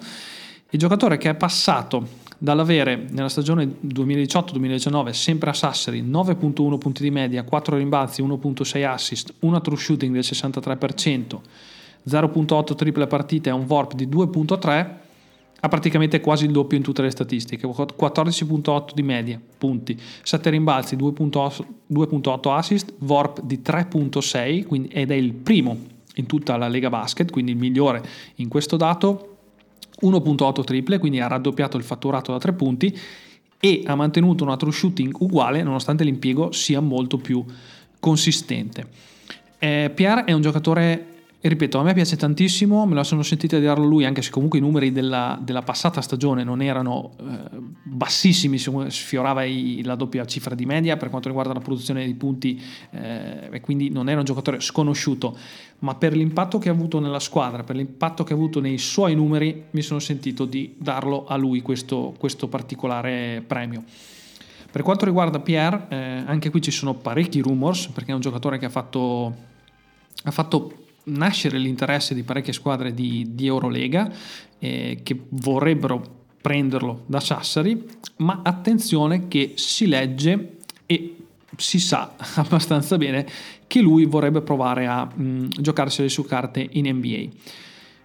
il 0.69 0.77
giocatore 0.77 1.17
che 1.17 1.31
è 1.31 1.33
passato 1.33 2.07
dall'avere 2.37 3.07
nella 3.09 3.29
stagione 3.29 3.77
2018-2019 3.83 5.09
sempre 5.09 5.49
a 5.49 5.53
Sassari 5.53 6.03
9.1 6.03 6.77
punti 6.77 7.01
di 7.01 7.09
media, 7.09 7.41
4 7.41 7.75
rimbalzi, 7.75 8.21
1.6 8.21 8.85
assist, 8.85 9.33
una 9.39 9.61
true 9.61 9.75
shooting 9.75 10.13
del 10.13 10.23
63%, 10.23 11.39
0.8 12.07 12.75
triple 12.75 13.07
partite 13.07 13.49
e 13.49 13.53
un 13.53 13.65
VORP 13.65 13.95
di 13.95 14.05
2.3 14.05 15.07
ha 15.59 15.67
praticamente 15.67 16.21
quasi 16.21 16.45
il 16.45 16.51
doppio 16.51 16.77
in 16.77 16.83
tutte 16.83 17.01
le 17.01 17.09
statistiche, 17.09 17.67
14.8 17.67 18.93
di 18.93 19.01
media, 19.01 19.39
punti, 19.57 19.99
7 20.23 20.49
rimbalzi, 20.49 20.95
2.8, 20.95 21.65
2.8 21.91 22.55
assist, 22.55 22.93
VORP 22.99 23.41
di 23.41 23.61
3.6 23.63 24.65
quindi, 24.65 24.87
ed 24.89 25.11
è 25.11 25.15
il 25.15 25.33
primo 25.33 25.77
in 26.15 26.25
tutta 26.25 26.57
la 26.57 26.67
Lega 26.67 26.89
Basket, 26.89 27.31
quindi 27.31 27.51
il 27.51 27.57
migliore 27.57 28.01
in 28.35 28.47
questo 28.47 28.77
dato, 28.77 29.37
1.8 30.01 30.63
triple, 30.63 30.97
quindi 30.97 31.19
ha 31.19 31.27
raddoppiato 31.27 31.77
il 31.77 31.83
fatturato 31.83 32.31
da 32.31 32.39
3 32.39 32.53
punti 32.53 32.97
e 33.59 33.83
ha 33.85 33.95
mantenuto 33.95 34.43
una 34.43 34.55
true 34.55 34.71
shooting 34.71 35.13
uguale 35.19 35.61
nonostante 35.63 36.03
l'impiego 36.03 36.51
sia 36.51 36.79
molto 36.79 37.17
più 37.17 37.43
consistente. 37.99 38.87
Eh, 39.59 39.91
Pierre 39.93 40.23
è 40.23 40.31
un 40.31 40.41
giocatore 40.41 41.08
e 41.41 41.47
ripeto, 41.47 41.79
a 41.79 41.83
me 41.83 41.93
piace 41.93 42.17
tantissimo, 42.17 42.85
me 42.85 42.95
la 42.95 43.05
sono 43.05 43.23
sentita 43.23 43.59
dirlo 43.59 43.85
lui, 43.85 44.03
anche 44.03 44.21
se 44.21 44.29
comunque 44.29 44.59
i 44.59 44.61
numeri 44.61 44.91
della, 44.91 45.39
della 45.41 45.61
passata 45.61 46.01
stagione 46.01 46.43
non 46.43 46.61
erano 46.61 47.11
eh, 47.17 47.59
bassissimi, 47.83 48.57
sfiorava 48.57 49.45
i, 49.45 49.81
la 49.85 49.95
doppia 49.95 50.25
cifra 50.25 50.53
di 50.53 50.65
media 50.65 50.97
per 50.97 51.09
quanto 51.09 51.29
riguarda 51.29 51.53
la 51.53 51.61
produzione 51.61 52.05
di 52.05 52.13
punti 52.15 52.61
eh, 52.91 53.47
e 53.51 53.61
quindi 53.61 53.89
non 53.89 54.09
era 54.09 54.19
un 54.19 54.25
giocatore 54.25 54.59
sconosciuto, 54.59 55.37
ma 55.79 55.95
per 55.95 56.13
l'impatto 56.13 56.57
che 56.57 56.67
ha 56.67 56.73
avuto 56.73 56.99
nella 56.99 57.21
squadra, 57.21 57.63
per 57.63 57.77
l'impatto 57.77 58.25
che 58.25 58.33
ha 58.33 58.35
avuto 58.35 58.59
nei 58.59 58.77
suoi 58.77 59.15
numeri, 59.15 59.63
mi 59.71 59.81
sono 59.81 60.01
sentito 60.01 60.43
di 60.43 60.75
darlo 60.77 61.25
a 61.25 61.37
lui 61.37 61.61
questo, 61.61 62.13
questo 62.17 62.49
particolare 62.49 63.41
premio. 63.47 63.85
Per 64.69 64.81
quanto 64.81 65.05
riguarda 65.05 65.39
Pierre, 65.39 65.85
eh, 65.87 65.95
anche 66.25 66.49
qui 66.49 66.61
ci 66.61 66.71
sono 66.71 66.95
parecchi 66.95 67.39
rumors, 67.39 67.87
perché 67.87 68.11
è 68.11 68.13
un 68.13 68.19
giocatore 68.19 68.57
che 68.57 68.65
ha 68.65 68.69
fatto, 68.69 69.35
ha 70.23 70.31
fatto 70.31 70.87
nascere 71.09 71.57
l'interesse 71.57 72.13
di 72.13 72.23
parecchie 72.23 72.53
squadre 72.53 72.93
di, 72.93 73.27
di 73.33 73.47
Eurolega 73.47 74.11
eh, 74.59 74.99
che 75.03 75.19
vorrebbero 75.29 76.17
prenderlo 76.41 77.03
da 77.05 77.19
Sassari, 77.19 77.85
ma 78.17 78.41
attenzione 78.43 79.27
che 79.27 79.53
si 79.55 79.87
legge 79.87 80.57
e 80.85 81.15
si 81.57 81.79
sa 81.79 82.15
abbastanza 82.35 82.97
bene 82.97 83.27
che 83.67 83.81
lui 83.81 84.05
vorrebbe 84.05 84.41
provare 84.41 84.87
a 84.87 85.05
mh, 85.05 85.49
giocarsele 85.59 86.09
su 86.09 86.25
carte 86.25 86.67
in 86.71 86.87
NBA. 86.87 87.27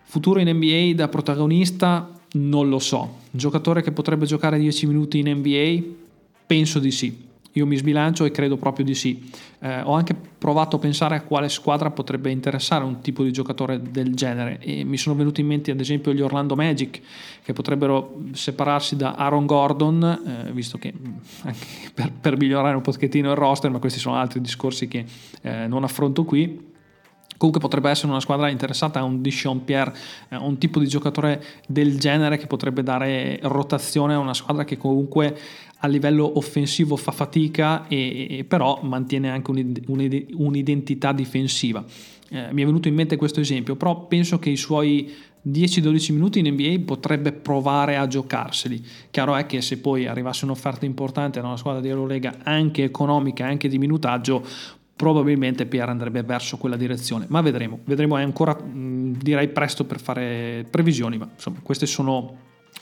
Futuro 0.03 0.41
in 0.41 0.49
NBA 0.49 0.93
da 0.95 1.09
protagonista 1.09 2.11
non 2.33 2.69
lo 2.69 2.79
so. 2.79 3.21
Giocatore 3.31 3.83
che 3.83 3.93
potrebbe 3.93 4.27
giocare 4.27 4.59
10 4.59 4.87
minuti 4.87 5.19
in 5.19 5.31
NBA? 5.31 5.83
Penso 6.47 6.79
di 6.79 6.91
sì. 6.91 7.24
Io 7.57 7.67
mi 7.67 7.77
sbilancio 7.77 8.25
e 8.25 8.31
credo 8.31 8.57
proprio 8.57 8.85
di 8.85 8.95
sì. 8.95 9.31
Eh, 9.61 9.81
ho 9.83 9.93
anche 9.93 10.15
provato 10.15 10.77
a 10.77 10.79
pensare 10.79 11.17
a 11.17 11.23
quale 11.23 11.49
squadra 11.49 11.91
potrebbe 11.91 12.31
interessare 12.31 12.85
un 12.85 13.01
tipo 13.01 13.23
di 13.23 13.33
giocatore 13.33 13.81
del 13.81 14.15
genere 14.15 14.59
e 14.61 14.85
mi 14.85 14.97
sono 14.97 15.15
venuti 15.15 15.41
in 15.41 15.47
mente 15.47 15.71
ad 15.71 15.81
esempio 15.81 16.13
gli 16.13 16.21
Orlando 16.21 16.55
Magic 16.55 17.01
che 17.43 17.53
potrebbero 17.53 18.21
separarsi 18.33 18.97
da 18.97 19.15
Aaron 19.15 19.47
Gordon, 19.47 20.47
eh, 20.49 20.53
visto 20.53 20.79
che 20.79 20.93
mm, 20.93 21.13
anche 21.43 21.67
per, 21.95 22.13
per, 22.13 22.37
migliorare 22.37 22.75
un 22.75 22.83
pochettino 22.83 23.31
il 23.31 23.37
roster, 23.37 23.71
ma 23.71 23.79
questi 23.79 23.99
sono 23.99 24.17
altri 24.17 24.41
discorsi 24.41 24.89
che 24.89 25.05
eh, 25.43 25.67
non 25.67 25.85
affronto 25.85 26.25
qui. 26.25 26.73
Comunque 27.37 27.61
potrebbe 27.61 27.91
essere 27.91 28.09
una 28.09 28.21
squadra 28.21 28.49
interessata 28.49 29.01
a 29.01 29.05
un 29.05 29.21
Dishon 29.21 29.65
Pierre, 29.65 29.93
eh, 30.29 30.37
un 30.37 30.59
tipo 30.59 30.79
di 30.79 30.87
giocatore 30.87 31.43
del 31.67 31.99
genere 31.99 32.37
che 32.37 32.47
potrebbe 32.47 32.83
dare 32.83 33.39
rotazione 33.43 34.15
a 34.15 34.19
una 34.19 34.35
squadra 34.35 34.65
che 34.65 34.77
comunque 34.77 35.37
a 35.79 35.87
livello 35.87 36.39
offensivo 36.39 36.97
fa 36.97 37.13
fatica 37.13 37.87
e, 37.89 38.39
e 38.39 38.45
però 38.45 38.81
mantiene 38.83 39.31
anche 39.31 39.51
un'identità 39.51 41.13
difensiva. 41.13 41.85
Eh, 42.31 42.53
mi 42.53 42.63
è 42.63 42.65
venuto 42.65 42.89
in 42.89 42.95
mente 42.95 43.17
questo 43.17 43.41
esempio, 43.41 43.77
però 43.77 44.07
penso 44.07 44.39
che 44.39 44.49
i 44.49 44.57
suoi 44.57 45.13
10-12 45.47 46.13
minuti 46.15 46.39
in 46.39 46.53
NBA 46.53 46.85
potrebbe 46.87 47.33
provare 47.33 47.97
a 47.97 48.07
giocarseli. 48.07 48.83
Chiaro 49.11 49.37
è 49.37 49.45
che 49.45 49.61
se 49.61 49.79
poi 49.79 50.07
arrivasse 50.07 50.47
un'offerta 50.47 50.87
importante 50.87 51.41
da 51.41 51.47
una 51.47 51.59
squadra 51.59 51.83
di 51.83 51.89
Eurolega, 51.89 52.39
anche 52.43 52.83
economica, 52.85 53.45
anche 53.45 53.69
di 53.69 53.77
minutaggio, 53.77 54.43
probabilmente 54.97 55.67
Pierre 55.67 55.91
andrebbe 55.91 56.23
verso 56.23 56.57
quella 56.57 56.77
direzione, 56.77 57.27
ma 57.29 57.41
vedremo, 57.41 57.81
vedremo 57.85 58.17
è 58.17 58.23
ancora 58.23 58.57
direi 58.63 59.49
presto 59.49 59.85
per 59.85 60.01
fare 60.01 60.67
previsioni, 60.71 61.19
ma 61.19 61.29
insomma 61.33 61.59
queste 61.63 61.87
sono 61.87 62.37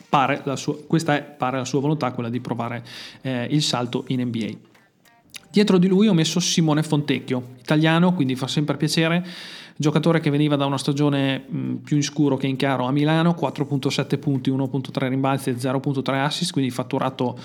pare 0.08 0.42
sua, 0.56 0.76
questa 0.86 1.16
è 1.16 1.22
pare 1.22 1.56
la 1.56 1.64
sua 1.64 1.80
volontà, 1.80 2.12
quella 2.12 2.28
di 2.28 2.40
provare 2.40 2.84
eh, 3.22 3.46
il 3.50 3.62
salto 3.62 4.04
in 4.08 4.20
NBA. 4.22 4.70
Dietro 5.50 5.78
di 5.78 5.86
lui 5.86 6.08
ho 6.08 6.14
messo 6.14 6.40
Simone 6.40 6.82
Fontecchio, 6.82 7.54
italiano, 7.60 8.14
quindi 8.14 8.36
fa 8.36 8.46
sempre 8.46 8.76
piacere, 8.76 9.26
giocatore 9.76 10.20
che 10.20 10.30
veniva 10.30 10.56
da 10.56 10.66
una 10.66 10.78
stagione 10.78 11.44
mh, 11.46 11.74
più 11.76 11.96
in 11.96 12.02
scuro 12.02 12.36
che 12.36 12.46
in 12.46 12.56
chiaro 12.56 12.86
a 12.86 12.92
Milano, 12.92 13.36
4.7 13.38 14.18
punti, 14.18 14.50
1.3 14.50 15.08
rimbalzi 15.08 15.50
e 15.50 15.56
0.3 15.56 16.14
assist, 16.20 16.52
quindi 16.52 16.70
fatturato 16.70 17.38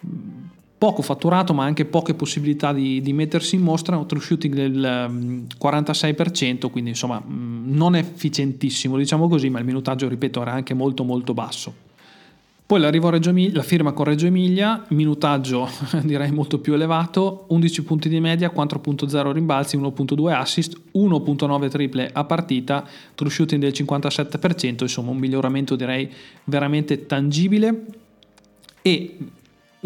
mh, 0.00 0.08
poco 0.78 1.02
fatturato 1.02 1.54
ma 1.54 1.64
anche 1.64 1.84
poche 1.86 2.14
possibilità 2.14 2.72
di, 2.72 3.00
di 3.00 3.12
mettersi 3.12 3.56
in 3.56 3.62
mostra, 3.62 3.96
un 3.96 4.06
true 4.06 4.20
shooting 4.20 4.54
del 4.54 5.06
um, 5.08 5.46
46%, 5.58 6.70
quindi 6.70 6.90
insomma 6.90 7.18
mh, 7.18 7.64
non 7.66 7.96
efficientissimo 7.96 8.96
diciamo 8.96 9.28
così, 9.28 9.48
ma 9.48 9.58
il 9.58 9.64
minutaggio 9.64 10.08
ripeto 10.08 10.42
era 10.42 10.52
anche 10.52 10.74
molto 10.74 11.04
molto 11.04 11.32
basso. 11.32 11.84
Poi 12.66 12.80
l'arrivo 12.80 13.06
a 13.06 13.12
Reggio 13.12 13.30
Emilia, 13.30 13.54
la 13.54 13.62
firma 13.62 13.92
con 13.92 14.06
Reggio 14.06 14.26
Emilia, 14.26 14.84
minutaggio 14.88 15.68
direi 16.02 16.32
molto 16.32 16.58
più 16.58 16.74
elevato, 16.74 17.44
11 17.48 17.84
punti 17.84 18.08
di 18.08 18.18
media, 18.18 18.50
4.0 18.52 19.30
rimbalzi, 19.30 19.78
1.2 19.78 20.32
assist, 20.32 20.76
1.9 20.96 21.70
triple 21.70 22.10
a 22.12 22.24
partita, 22.24 22.84
true 23.14 23.30
shooting 23.30 23.62
del 23.62 23.72
57%, 23.72 24.82
insomma 24.82 25.12
un 25.12 25.16
miglioramento 25.16 25.76
direi 25.76 26.10
veramente 26.42 27.06
tangibile 27.06 27.84
e 28.82 29.16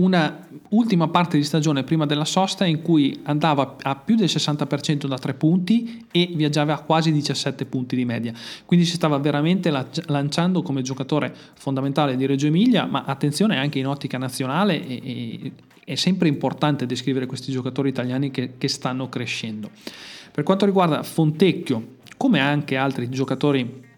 una 0.03 0.47
ultima 0.71 1.09
parte 1.09 1.37
di 1.37 1.45
stagione 1.45 1.85
prima 1.85 2.07
della 2.07 2.25
sosta 2.25 2.65
in 2.65 2.83
cui 2.83 3.21
andava 3.25 3.77
a 3.83 3.97
più 3.97 4.15
del 4.15 4.29
60% 4.29 5.07
da 5.07 5.19
3 5.19 5.35
punti 5.35 6.07
e 6.11 6.31
viaggiava 6.35 6.75
a 6.75 6.81
quasi 6.81 7.13
17 7.13 7.65
punti 7.67 7.97
di 7.97 8.05
media. 8.05 8.33
Quindi 8.65 8.87
si 8.87 8.95
stava 8.95 9.19
veramente 9.19 9.71
lanciando 10.07 10.63
come 10.63 10.83
giocatore 10.83 11.35
fondamentale 11.55 12.17
di 12.17 12.27
Reggio 12.27 12.47
Emilia, 12.47 12.87
ma 12.87 13.05
attenzione 13.05 13.59
anche 13.59 13.79
in 13.79 13.87
ottica 13.87 14.19
nazionale 14.19 14.87
e, 14.87 15.01
e, 15.03 15.53
è 15.85 15.95
sempre 15.97 16.29
importante 16.29 16.87
descrivere 16.87 17.27
questi 17.27 17.51
giocatori 17.51 17.89
italiani 17.89 18.31
che, 18.31 18.53
che 18.57 18.69
stanno 18.69 19.09
crescendo. 19.09 19.71
Per 20.33 20.45
quanto 20.45 20.65
riguarda 20.65 21.03
Fontecchio, 21.03 21.97
come 22.17 22.39
anche 22.39 22.77
altri 22.77 23.09
giocatori 23.09 23.89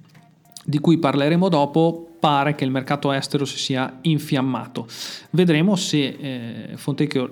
di 0.64 0.78
cui 0.78 0.98
parleremo 0.98 1.48
dopo, 1.48 2.11
pare 2.22 2.54
che 2.54 2.62
il 2.62 2.70
mercato 2.70 3.10
estero 3.10 3.44
si 3.44 3.58
sia 3.58 3.98
infiammato. 4.02 4.86
Vedremo 5.30 5.74
se 5.74 6.16
eh, 6.20 6.76
Fontecchio 6.76 7.30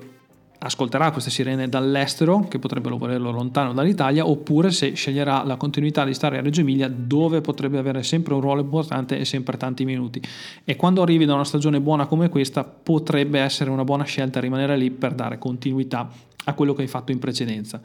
ascolterà 0.59 1.13
queste 1.13 1.31
sirene 1.31 1.69
dall'estero, 1.69 2.49
che 2.49 2.59
potrebbero 2.59 2.97
volerlo 2.97 3.31
lontano 3.31 3.73
dall'Italia, 3.73 4.27
oppure 4.27 4.73
se 4.73 4.95
sceglierà 4.95 5.45
la 5.45 5.55
continuità 5.55 6.05
di 6.05 6.13
stare 6.13 6.39
a 6.39 6.41
Reggio 6.41 6.63
Emilia, 6.63 6.89
dove 6.93 7.41
potrebbe 7.41 7.79
avere 7.79 8.03
sempre 8.03 8.35
un 8.35 8.41
ruolo 8.41 8.63
importante 8.63 9.17
e 9.17 9.25
sempre 9.25 9.57
tanti 9.57 9.85
minuti. 9.85 10.21
E 10.65 10.75
quando 10.75 11.03
arrivi 11.03 11.25
da 11.25 11.35
una 11.35 11.45
stagione 11.45 11.81
buona 11.81 12.07
come 12.07 12.29
questa, 12.29 12.65
potrebbe 12.65 13.39
essere 13.39 13.71
una 13.71 13.85
buona 13.85 14.03
scelta 14.03 14.41
rimanere 14.41 14.77
lì 14.77 14.91
per 14.91 15.15
dare 15.15 15.39
continuità 15.39 16.11
a 16.47 16.55
quello 16.55 16.75
che 16.75 16.83
hai 16.83 16.89
fatto 16.89 17.13
in 17.13 17.21
precedenza. 17.21 17.81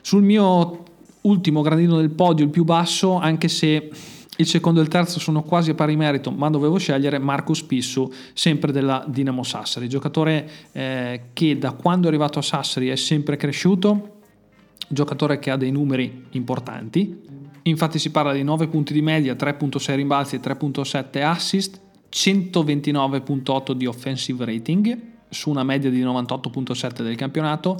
Sul 0.00 0.24
mio 0.24 0.82
ultimo 1.20 1.62
gradino 1.62 1.98
del 1.98 2.10
podio, 2.10 2.44
il 2.44 2.50
più 2.50 2.64
basso, 2.64 3.16
anche 3.20 3.46
se 3.46 3.90
il 4.36 4.46
secondo 4.46 4.80
e 4.80 4.82
il 4.82 4.88
terzo 4.88 5.20
sono 5.20 5.42
quasi 5.42 5.70
a 5.70 5.74
pari 5.74 5.94
merito, 5.94 6.30
ma 6.30 6.48
dovevo 6.48 6.78
scegliere 6.78 7.18
Marcus 7.18 7.62
Pissu, 7.62 8.10
sempre 8.32 8.72
della 8.72 9.04
Dinamo 9.06 9.42
Sassari, 9.42 9.88
giocatore 9.88 10.48
eh, 10.72 11.20
che 11.32 11.58
da 11.58 11.72
quando 11.72 12.06
è 12.06 12.08
arrivato 12.08 12.38
a 12.38 12.42
Sassari 12.42 12.88
è 12.88 12.96
sempre 12.96 13.36
cresciuto, 13.36 14.20
giocatore 14.88 15.38
che 15.38 15.50
ha 15.50 15.56
dei 15.56 15.70
numeri 15.70 16.26
importanti, 16.30 17.20
infatti 17.62 17.98
si 17.98 18.10
parla 18.10 18.32
di 18.32 18.42
9 18.42 18.68
punti 18.68 18.92
di 18.92 19.02
media, 19.02 19.34
3.6 19.34 19.94
rimbalzi 19.94 20.36
e 20.36 20.40
3.7 20.40 21.22
assist, 21.22 21.80
129.8 22.10 23.72
di 23.72 23.86
offensive 23.86 24.44
rating 24.44 25.10
su 25.28 25.50
una 25.50 25.62
media 25.62 25.90
di 25.90 26.02
98.7 26.02 27.02
del 27.02 27.16
campionato, 27.16 27.78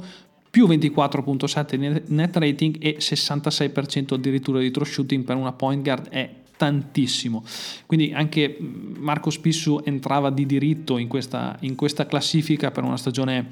più 0.49 0.67
24.7 0.67 1.75
di 1.75 2.13
net 2.13 2.35
rating 2.37 2.77
e 2.79 2.97
66% 2.99 4.13
addirittura 4.13 4.59
di 4.59 4.69
throw 4.69 4.85
shooting 4.85 5.23
per 5.23 5.35
una 5.35 5.51
point 5.53 5.83
guard. 5.83 6.09
È 6.09 6.41
tantissimo. 6.55 7.43
Quindi 7.85 8.13
anche 8.13 8.57
Marco 8.59 9.29
Spissu 9.29 9.81
entrava 9.83 10.29
di 10.29 10.45
diritto 10.45 10.97
in 10.97 11.07
questa, 11.07 11.57
in 11.61 11.75
questa 11.75 12.05
classifica 12.05 12.71
per 12.71 12.83
una 12.83 12.97
stagione 12.97 13.47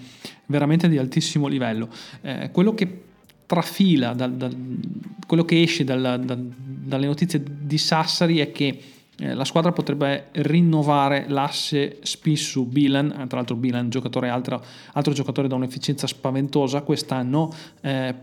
veramente 0.46 0.88
di 0.88 0.98
altissimo 0.98 1.48
livello. 1.48 1.90
Eh, 2.22 2.50
quello 2.52 2.74
che 2.74 3.04
trafila, 3.46 4.14
dal, 4.14 4.34
dal, 4.34 4.56
quello 5.28 5.44
che 5.44 5.62
esce 5.62 5.84
dal, 5.84 6.22
dalle 6.24 7.06
notizie 7.06 7.44
di 7.44 7.78
Sassari 7.78 8.38
è 8.38 8.52
che 8.52 8.80
eh, 9.18 9.34
la 9.34 9.44
squadra 9.44 9.72
potrebbe 9.72 10.30
rinnovare 10.32 11.26
l'asse 11.28 11.98
Spissu 12.02 12.66
Bilan, 12.66 13.26
tra 13.28 13.38
l'altro 13.38 13.56
Bilan 13.56 13.90
giocatore 13.90 14.30
altro, 14.30 14.64
altro 14.94 15.14
giocatore 15.14 15.48
da 15.48 15.56
un'efficienza 15.56 16.08
spaventosa 16.08 16.82
quest'anno 16.82 17.54
eh, 17.82 18.16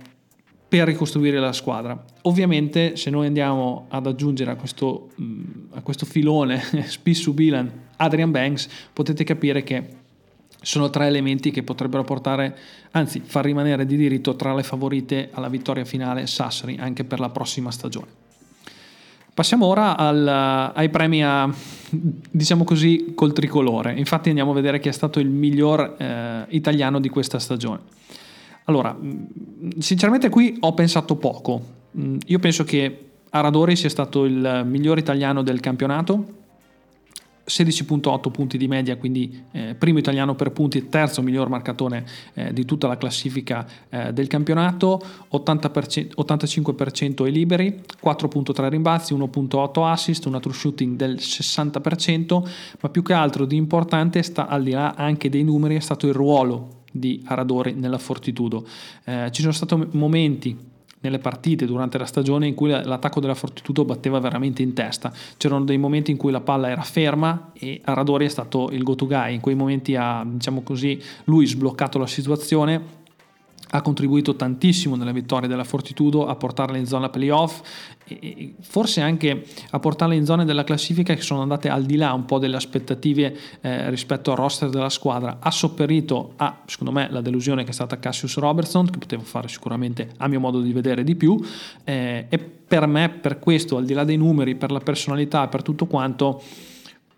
per 0.69 0.87
ricostruire 0.87 1.39
la 1.41 1.53
squadra. 1.53 1.99
Ovviamente 2.23 2.97
se 2.97 3.09
noi 3.09 3.27
andiamo 3.27 3.87
ad 3.89 4.07
aggiungere 4.07 4.51
a 4.51 4.57
questo, 4.57 5.11
mm, 5.21 5.43
a 5.73 5.81
questo 5.81 6.05
filone 6.05 6.63
Spissu 6.87 7.33
Bilan 7.33 7.71
Adrian 7.97 8.31
Banks, 8.31 8.69
potete 8.93 9.25
capire 9.25 9.63
che 9.63 9.97
sono 10.61 10.91
tre 10.91 11.07
elementi 11.07 11.51
che 11.51 11.63
potrebbero 11.63 12.05
portare, 12.05 12.57
anzi 12.91 13.21
far 13.25 13.45
rimanere 13.45 13.87
di 13.87 13.97
diritto 13.97 14.37
tra 14.37 14.55
le 14.55 14.63
favorite 14.63 15.31
alla 15.33 15.49
vittoria 15.49 15.85
finale 15.85 16.27
Sassari 16.27 16.77
anche 16.79 17.05
per 17.05 17.21
la 17.21 17.31
prossima 17.31 17.71
stagione. 17.71 18.27
Passiamo 19.33 19.67
ora 19.67 19.97
al, 19.97 20.27
ai 20.75 20.89
premi 20.89 21.25
a, 21.25 21.49
diciamo 21.91 22.65
così, 22.65 23.13
col 23.15 23.33
tricolore. 23.33 23.97
Infatti 23.97 24.31
andiamo 24.31 24.51
a 24.51 24.55
vedere 24.55 24.81
chi 24.81 24.89
è 24.89 24.93
stato 24.93 25.21
il 25.21 25.29
miglior 25.29 25.95
eh, 25.97 26.47
italiano 26.49 26.99
di 26.99 27.09
questa 27.09 27.39
stagione. 27.39 27.79
Allora, 28.69 28.95
mm, 28.95 29.79
sinceramente 29.79 30.29
qui 30.29 30.57
ho 30.61 30.75
pensato 30.75 31.17
poco. 31.17 31.77
Mm, 31.99 32.19
io 32.27 32.39
penso 32.39 32.65
che 32.65 33.05
Aradori 33.31 33.77
sia 33.77 33.89
stato 33.89 34.25
il 34.25 34.63
miglior 34.65 34.99
italiano 34.99 35.43
del 35.43 35.61
campionato, 35.61 36.37
16.8 37.45 38.31
punti 38.31 38.59
di 38.59 38.69
media, 38.69 38.97
quindi 38.97 39.45
eh, 39.53 39.75
primo 39.75 39.99
italiano 39.99 40.35
per 40.35 40.53
punti, 40.53 40.89
terzo 40.89 41.23
miglior 41.23 41.49
marcatore 41.49 42.07
eh, 42.35 42.53
di 42.53 42.67
tutta 42.67 42.87
la 42.87 42.99
classifica 42.99 43.67
eh, 43.89 44.13
del 44.13 44.27
campionato, 44.27 45.01
80%, 45.33 46.13
85% 46.19 47.25
ai 47.25 47.33
liberi, 47.33 47.83
4.3 48.03 48.69
rimbalzi, 48.69 49.15
1.8 49.15 49.85
assist, 49.85 50.27
una 50.27 50.41
true 50.41 50.55
shooting 50.55 50.97
del 50.97 51.15
60%, 51.15 52.49
ma 52.81 52.89
più 52.91 53.03
che 53.03 53.15
altro 53.15 53.47
di 53.47 53.57
importante 53.57 54.23
sta 54.23 54.47
al 54.47 54.63
di 54.63 54.73
là 54.73 54.93
anche 54.95 55.31
dei 55.31 55.43
numeri 55.43 55.77
è 55.77 55.81
stato 55.81 56.07
il 56.07 56.13
ruolo 56.13 56.77
di 56.99 57.23
Aradori 57.27 57.75
nella 57.75 57.99
Fortitudo. 57.99 58.67
Eh, 59.05 59.29
ci 59.31 59.41
sono 59.41 59.53
stati 59.53 59.77
momenti 59.93 60.77
nelle 61.01 61.19
partite 61.19 61.67
durante 61.67 61.99
la 61.99 62.07
stagione 62.07 62.47
in 62.47 62.55
cui 62.55 62.71
l'attacco 62.71 63.21
della 63.21 63.35
Fortitudo 63.35 63.85
batteva 63.85 64.19
veramente 64.19 64.63
in 64.63 64.73
testa. 64.73 65.13
C'erano 65.37 65.65
dei 65.65 65.79
momenti 65.79 66.11
in 66.11 66.17
cui 66.17 66.33
la 66.33 66.41
palla 66.41 66.69
era 66.69 66.83
ferma 66.83 67.53
e 67.53 67.81
Aradori 67.85 68.25
è 68.27 68.29
stato 68.29 68.71
il 68.71 68.83
go-to 68.83 69.07
guy. 69.07 69.35
In 69.35 69.41
quei 69.41 69.55
momenti 69.55 69.95
ha, 69.95 70.25
diciamo 70.27 70.63
così, 70.63 71.01
lui 71.25 71.47
sbloccato 71.47 71.99
la 71.99 72.07
situazione 72.07 72.97
ha 73.71 73.83
contribuito 73.83 74.37
tantissimo 74.37 74.97
nella 74.97 75.13
vittoria 75.13 75.49
della 75.49 75.65
Fortitudo 75.65 76.27
a 76.27 76.37
portarla 76.37 76.77
in 76.77 76.87
zona 76.87 77.09
playoff 77.09 77.61
e 78.07 78.55
forse 78.61 79.01
anche 79.01 79.45
a 79.71 79.79
portarla 79.79 80.15
in 80.15 80.25
zone 80.25 80.45
della 80.45 80.65
classifica 80.65 81.15
che 81.15 81.21
sono 81.21 81.43
andate 81.43 81.69
al 81.69 81.85
di 81.85 81.97
là 81.97 82.13
un 82.13 82.25
po' 82.25 82.39
delle 82.39 82.57
aspettative 82.57 83.37
eh, 83.61 83.91
rispetto 83.91 84.31
al 84.31 84.37
roster 84.39 84.71
della 84.71 84.89
squadra. 84.89 85.39
Ha 85.41 85.51
sopperito 85.51 86.33
a, 86.37 86.63
secondo 86.67 86.93
me, 86.93 87.09
la 87.11 87.21
delusione 87.21 87.65
che 87.65 87.71
è 87.71 87.75
stata 87.75 87.99
Cassius 87.99 88.37
Robertson, 88.39 88.87
che 88.87 88.99
poteva 88.99 89.23
fare 89.23 89.49
sicuramente, 89.49 90.13
a 90.17 90.29
mio 90.29 90.41
modo 90.41 90.61
di 90.61 90.73
vedere, 90.73 91.05
di 91.05 91.17
più. 91.17 91.39
Eh, 91.85 92.27
e 92.29 92.39
per 92.39 92.87
me, 92.87 93.11
per 93.11 93.39
questo, 93.39 93.77
al 93.77 93.85
di 93.85 93.93
là 93.93 94.05
dei 94.05 94.17
numeri, 94.17 94.55
per 94.55 94.71
la 94.71 94.81
personalità, 94.81 95.49
per 95.49 95.63
tutto 95.63 95.87
quanto, 95.87 96.43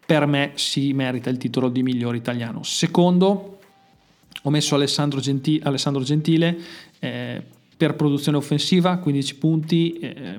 per 0.04 0.26
me 0.26 0.52
si 0.54 0.92
merita 0.92 1.30
il 1.30 1.38
titolo 1.38 1.68
di 1.68 1.82
miglior 1.82 2.16
italiano. 2.16 2.62
Secondo, 2.64 3.59
ho 4.42 4.50
messo 4.50 4.74
Alessandro, 4.74 5.20
Gentile, 5.20 5.64
Alessandro 5.64 6.02
Gentile 6.02 6.58
eh, 6.98 7.42
per 7.76 7.94
produzione 7.94 8.36
offensiva, 8.36 8.98
15 8.98 9.36
punti. 9.36 9.92
Eh, 9.94 10.38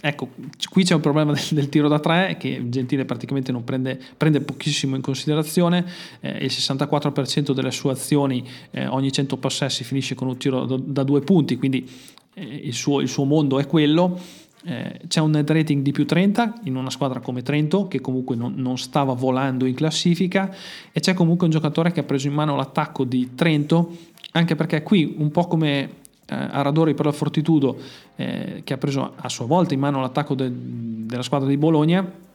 ecco, 0.00 0.30
qui 0.70 0.84
c'è 0.84 0.94
un 0.94 1.00
problema 1.00 1.32
del, 1.34 1.42
del, 1.50 1.68
tiro 1.68 1.88
da 1.88 1.98
3 1.98 2.36
che 2.38 2.68
Gentile 2.68 3.04
praticamente 3.04 3.52
non 3.52 3.64
prende, 3.64 4.00
prende 4.16 4.40
pochissimo 4.40 4.96
in 4.96 5.02
considerazione. 5.02 5.84
Eh, 6.20 6.44
il 6.44 6.50
64% 6.50 7.52
delle 7.52 7.70
sue 7.70 7.92
azioni 7.92 8.46
eh, 8.70 8.86
ogni 8.86 9.12
100 9.12 9.36
possessi 9.36 9.84
finisce 9.84 10.14
con 10.14 10.28
un 10.28 10.36
tiro 10.36 10.64
da, 10.64 10.76
da 10.78 11.02
due 11.02 11.20
punti, 11.20 11.56
quindi 11.56 11.88
eh, 12.34 12.44
il 12.44 12.74
suo, 12.74 13.00
il 13.00 13.08
suo 13.08 13.24
mondo 13.24 13.58
è 13.58 13.66
quello 13.66 14.18
eh, 14.64 15.00
c'è 15.08 15.20
un 15.20 15.30
net 15.30 15.48
rating 15.48 15.82
di 15.82 15.90
più 15.90 16.04
30 16.04 16.60
in 16.64 16.76
una 16.76 16.90
squadra 16.90 17.20
come 17.20 17.42
Trento 17.42 17.88
che 17.88 18.00
comunque 18.00 18.36
non, 18.36 18.54
non, 18.56 18.76
stava 18.76 19.14
volando 19.14 19.64
in 19.64 19.74
classifica 19.74 20.54
e 20.92 21.00
c'è 21.00 21.14
comunque 21.14 21.46
un 21.46 21.52
giocatore 21.52 21.92
che 21.92 22.00
ha 22.00 22.04
preso 22.04 22.26
in 22.26 22.34
mano 22.34 22.56
l'attacco 22.56 23.04
di 23.04 23.34
Trento 23.34 23.96
anche 24.32 24.56
perché 24.56 24.82
qui 24.82 25.14
un 25.18 25.30
po' 25.30 25.46
come 25.46 25.82
eh, 26.26 26.34
a 26.34 26.72
per 26.72 27.04
la 27.04 27.12
Fortitudo 27.12 27.78
eh, 28.16 28.60
che 28.62 28.74
ha 28.74 28.78
preso 28.78 29.14
a 29.16 29.28
sua 29.28 29.46
volta 29.46 29.72
in 29.72 29.80
mano 29.80 30.00
l'attacco 30.00 30.34
de, 30.34 30.50
della 30.52 31.22
squadra 31.22 31.48
di 31.48 31.56
Bologna 31.56 32.28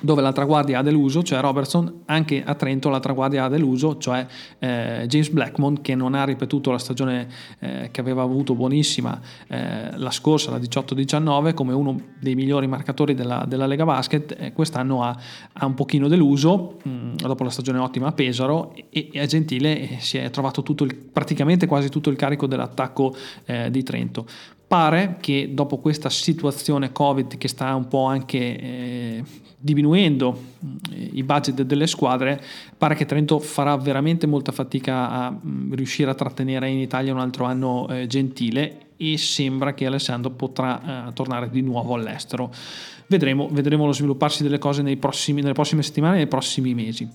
dove 0.00 0.22
l'altra 0.22 0.44
guardia 0.44 0.78
ha 0.78 0.82
deluso, 0.82 1.22
cioè 1.22 1.40
Robertson, 1.40 2.02
anche 2.06 2.42
a 2.44 2.54
Trento 2.54 2.88
l'altra 2.88 3.12
guardia 3.12 3.44
ha 3.44 3.48
deluso, 3.48 3.98
cioè 3.98 4.24
eh, 4.58 5.04
James 5.08 5.28
Blackmon 5.30 5.80
che 5.80 5.94
non 5.96 6.14
ha 6.14 6.24
ripetuto 6.24 6.70
la 6.70 6.78
stagione 6.78 7.28
eh, 7.58 7.88
che 7.90 8.00
aveva 8.00 8.22
avuto 8.22 8.54
buonissima 8.54 9.20
eh, 9.48 9.96
la 9.96 10.10
scorsa, 10.10 10.50
la 10.50 10.58
18-19, 10.58 11.52
come 11.52 11.72
uno 11.72 12.00
dei 12.20 12.36
migliori 12.36 12.68
marcatori 12.68 13.14
della, 13.14 13.44
della 13.48 13.66
Lega 13.66 13.84
Basket, 13.84 14.52
quest'anno 14.52 15.02
ha, 15.02 15.16
ha, 15.52 15.66
un 15.66 15.74
pochino 15.74 16.06
deluso, 16.06 16.78
mh, 16.82 16.90
mm, 16.90 17.14
dopo 17.16 17.42
la 17.42 17.50
stagione 17.50 17.78
ottima 17.78 18.08
a 18.08 18.12
Pesaro, 18.12 18.74
e, 18.90 19.08
e 19.12 19.20
a 19.20 19.26
Gentile 19.26 19.96
si 19.98 20.16
è 20.18 20.30
trovato 20.30 20.62
il, 20.84 20.94
praticamente 20.94 21.66
quasi 21.66 21.88
tutto 21.88 22.10
il 22.10 22.16
carico 22.16 22.46
dell'attacco 22.46 23.16
eh, 23.46 23.68
di 23.70 23.82
Trento. 23.82 24.26
Pare 24.68 25.16
che 25.18 25.50
dopo 25.54 25.78
questa 25.78 26.10
situazione 26.10 26.92
Covid 26.92 27.38
che 27.38 27.48
sta 27.48 27.74
un 27.74 27.88
po' 27.88 28.04
anche 28.04 28.38
eh, 28.38 29.24
diminuendo 29.58 30.40
eh, 30.90 31.10
i 31.14 31.22
budget 31.22 31.62
delle 31.62 31.86
squadre, 31.86 32.40
pare 32.76 32.94
che 32.94 33.04
Trento 33.04 33.38
farà 33.38 33.76
veramente 33.76 34.26
molta 34.26 34.52
fatica 34.52 35.10
a 35.10 35.30
mm, 35.30 35.72
riuscire 35.72 36.10
a 36.10 36.14
trattenere 36.14 36.68
in 36.70 36.78
Italia 36.78 37.12
un 37.12 37.20
altro 37.20 37.44
anno 37.44 37.88
eh, 37.88 38.06
gentile 38.06 38.86
e 38.96 39.18
sembra 39.18 39.74
che 39.74 39.86
Alessandro 39.86 40.30
potrà 40.30 41.08
eh, 41.08 41.12
tornare 41.12 41.50
di 41.50 41.60
nuovo 41.60 41.94
all'estero. 41.94 42.52
Vedremo, 43.08 43.48
vedremo 43.50 43.86
lo 43.86 43.92
svilupparsi 43.92 44.42
delle 44.42 44.58
cose 44.58 44.82
prossimi, 44.96 45.40
nelle 45.40 45.54
prossime 45.54 45.82
settimane 45.82 46.14
e 46.14 46.18
nei 46.18 46.26
prossimi 46.26 46.74
mesi. 46.74 47.08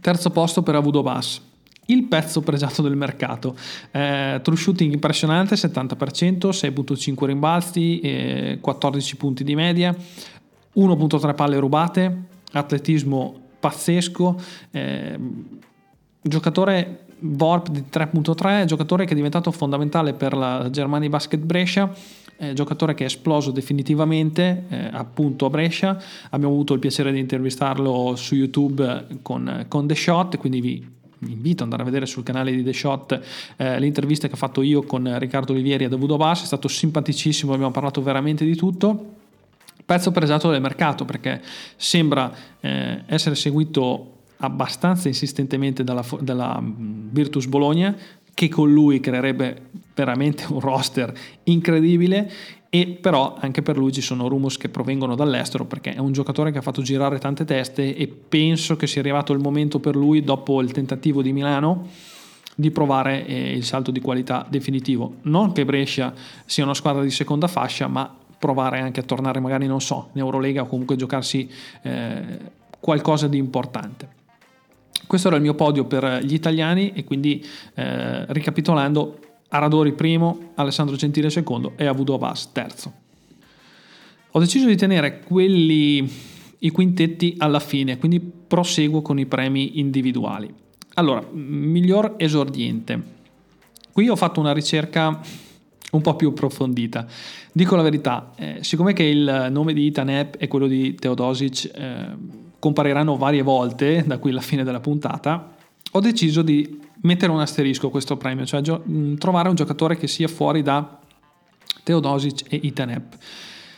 Terzo 0.00 0.30
posto 0.30 0.62
per 0.62 0.76
Avudo 0.76 1.02
Bass 1.02 1.48
il 1.86 2.04
pezzo 2.04 2.40
pregiato 2.40 2.82
del 2.82 2.96
mercato. 2.96 3.56
Eh, 3.90 4.40
true 4.42 4.56
shooting 4.56 4.92
impressionante, 4.92 5.56
70%, 5.56 6.50
6.5 6.50 7.24
rimbalzi, 7.24 7.98
eh, 7.98 8.58
14 8.60 9.16
punti 9.16 9.42
di 9.42 9.54
media, 9.56 9.94
1.3 10.76 11.34
palle 11.34 11.58
rubate, 11.58 12.22
atletismo 12.52 13.38
pazzesco, 13.58 14.40
eh, 14.70 15.18
giocatore 16.22 17.04
Vorp 17.22 17.68
di 17.68 17.84
3.3, 17.90 18.64
giocatore 18.64 19.04
che 19.04 19.12
è 19.12 19.14
diventato 19.14 19.50
fondamentale 19.50 20.14
per 20.14 20.34
la 20.34 20.68
Germania 20.70 21.08
Basket 21.10 21.40
Brescia, 21.40 21.92
eh, 22.38 22.54
giocatore 22.54 22.94
che 22.94 23.02
è 23.02 23.06
esploso 23.06 23.50
definitivamente 23.50 24.64
eh, 24.68 24.88
appunto 24.90 25.44
a 25.44 25.50
Brescia. 25.50 26.00
Abbiamo 26.30 26.54
avuto 26.54 26.72
il 26.72 26.80
piacere 26.80 27.12
di 27.12 27.18
intervistarlo 27.18 28.16
su 28.16 28.34
YouTube 28.34 29.06
con, 29.20 29.66
con 29.68 29.86
The 29.86 29.94
Shot, 29.94 30.38
quindi 30.38 30.60
vi 30.60 30.98
vi 31.22 31.32
invito 31.32 31.64
ad 31.64 31.64
andare 31.64 31.82
a 31.82 31.84
vedere 31.84 32.06
sul 32.06 32.22
canale 32.22 32.50
di 32.50 32.62
The 32.62 32.72
Shot 32.72 33.20
eh, 33.56 33.78
l'intervista 33.78 34.26
che 34.26 34.32
ho 34.32 34.38
fatto 34.38 34.62
io 34.62 34.84
con 34.84 35.18
Riccardo 35.18 35.52
Olivieri 35.52 35.84
a 35.84 35.90
Davudo 35.90 36.16
Bass, 36.16 36.44
è 36.44 36.46
stato 36.46 36.66
simpaticissimo, 36.66 37.52
abbiamo 37.52 37.72
parlato 37.72 38.02
veramente 38.02 38.46
di 38.46 38.56
tutto. 38.56 39.19
Pezzo 39.90 40.12
presato 40.12 40.52
del 40.52 40.60
mercato 40.60 41.04
perché 41.04 41.42
sembra 41.74 42.32
eh, 42.60 43.02
essere 43.06 43.34
seguito 43.34 44.18
abbastanza 44.36 45.08
insistentemente 45.08 45.82
dalla, 45.82 46.04
dalla 46.20 46.60
mm, 46.60 47.08
Virtus 47.10 47.46
Bologna 47.46 47.96
che 48.32 48.48
con 48.48 48.72
lui 48.72 49.00
creerebbe 49.00 49.70
veramente 49.92 50.44
un 50.48 50.60
roster 50.60 51.12
incredibile 51.42 52.30
e 52.70 52.86
però 52.86 53.34
anche 53.40 53.62
per 53.62 53.76
lui 53.76 53.90
ci 53.90 54.00
sono 54.00 54.28
rumors 54.28 54.58
che 54.58 54.68
provengono 54.68 55.16
dall'estero 55.16 55.64
perché 55.64 55.92
è 55.92 55.98
un 55.98 56.12
giocatore 56.12 56.52
che 56.52 56.58
ha 56.58 56.62
fatto 56.62 56.82
girare 56.82 57.18
tante 57.18 57.44
teste 57.44 57.96
e 57.96 58.06
penso 58.06 58.76
che 58.76 58.86
sia 58.86 59.00
arrivato 59.00 59.32
il 59.32 59.40
momento 59.40 59.80
per 59.80 59.96
lui 59.96 60.22
dopo 60.22 60.60
il 60.60 60.70
tentativo 60.70 61.20
di 61.20 61.32
Milano 61.32 61.88
di 62.54 62.70
provare 62.70 63.26
eh, 63.26 63.56
il 63.56 63.64
salto 63.64 63.90
di 63.90 64.00
qualità 64.00 64.46
definitivo. 64.48 65.16
Non 65.22 65.50
che 65.50 65.64
Brescia 65.64 66.14
sia 66.44 66.62
una 66.62 66.74
squadra 66.74 67.02
di 67.02 67.10
seconda 67.10 67.48
fascia, 67.48 67.88
ma 67.88 68.18
provare 68.40 68.80
anche 68.80 69.00
a 69.00 69.02
tornare 69.02 69.38
magari, 69.38 69.66
non 69.66 69.82
so, 69.82 70.08
in 70.14 70.20
Eurolega 70.22 70.62
o 70.62 70.66
comunque 70.66 70.96
giocarsi 70.96 71.48
eh, 71.82 72.38
qualcosa 72.80 73.28
di 73.28 73.36
importante. 73.36 74.08
Questo 75.06 75.28
era 75.28 75.36
il 75.36 75.42
mio 75.42 75.54
podio 75.54 75.84
per 75.84 76.20
gli 76.24 76.34
italiani 76.34 76.92
e 76.94 77.04
quindi 77.04 77.44
eh, 77.74 78.24
ricapitolando 78.32 79.18
Aradori 79.48 79.92
primo, 79.92 80.52
Alessandro 80.54 80.96
Gentile 80.96 81.28
secondo 81.28 81.72
e 81.76 81.84
Avudo 81.84 82.14
Abbas 82.14 82.52
terzo. 82.52 82.92
Ho 84.30 84.38
deciso 84.38 84.66
di 84.66 84.76
tenere 84.76 85.20
quelli, 85.20 86.08
i 86.60 86.70
quintetti 86.70 87.34
alla 87.38 87.60
fine, 87.60 87.98
quindi 87.98 88.20
proseguo 88.20 89.02
con 89.02 89.18
i 89.18 89.26
premi 89.26 89.80
individuali. 89.80 90.52
Allora, 90.94 91.26
miglior 91.30 92.14
esordiente. 92.16 93.18
Qui 93.92 94.08
ho 94.08 94.16
fatto 94.16 94.40
una 94.40 94.52
ricerca 94.52 95.20
un 95.90 96.00
po' 96.00 96.14
più 96.14 96.28
approfondita. 96.28 97.06
Dico 97.52 97.76
la 97.76 97.82
verità, 97.82 98.32
eh, 98.36 98.58
siccome 98.60 98.92
che 98.92 99.02
il 99.02 99.48
nome 99.50 99.72
di 99.72 99.86
Itanep 99.86 100.36
e 100.38 100.48
quello 100.48 100.66
di 100.66 100.94
Teodosic 100.94 101.70
eh, 101.74 102.06
compariranno 102.58 103.16
varie 103.16 103.42
volte 103.42 104.04
da 104.06 104.18
qui 104.18 104.30
alla 104.30 104.40
fine 104.40 104.64
della 104.64 104.80
puntata, 104.80 105.56
ho 105.92 106.00
deciso 106.00 106.42
di 106.42 106.78
mettere 107.02 107.32
un 107.32 107.40
asterisco 107.40 107.88
a 107.88 107.90
questo 107.90 108.16
premio, 108.16 108.44
cioè 108.44 108.60
gio- 108.60 108.84
mm, 108.88 109.14
trovare 109.16 109.48
un 109.48 109.54
giocatore 109.54 109.96
che 109.96 110.06
sia 110.06 110.28
fuori 110.28 110.62
da 110.62 110.98
Teodosic 111.82 112.44
e 112.48 112.60
Itanep, 112.62 113.16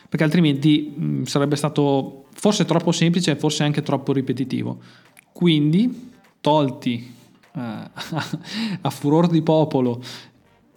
perché 0.09 0.25
altrimenti 0.25 0.93
mh, 0.95 1.05
mm, 1.05 1.23
sarebbe 1.23 1.57
stato 1.57 2.25
forse 2.35 2.65
troppo 2.65 2.93
semplice 2.93 3.31
e 3.31 3.37
forse 3.37 3.63
anche 3.63 3.83
troppo 3.83 4.13
ripetitivo. 4.13 4.81
Quindi, 5.33 6.11
tolti 6.41 7.15
uh, 7.53 7.61
a 8.81 8.91
furor 8.91 9.29
di 9.29 9.43
popolo 9.43 10.03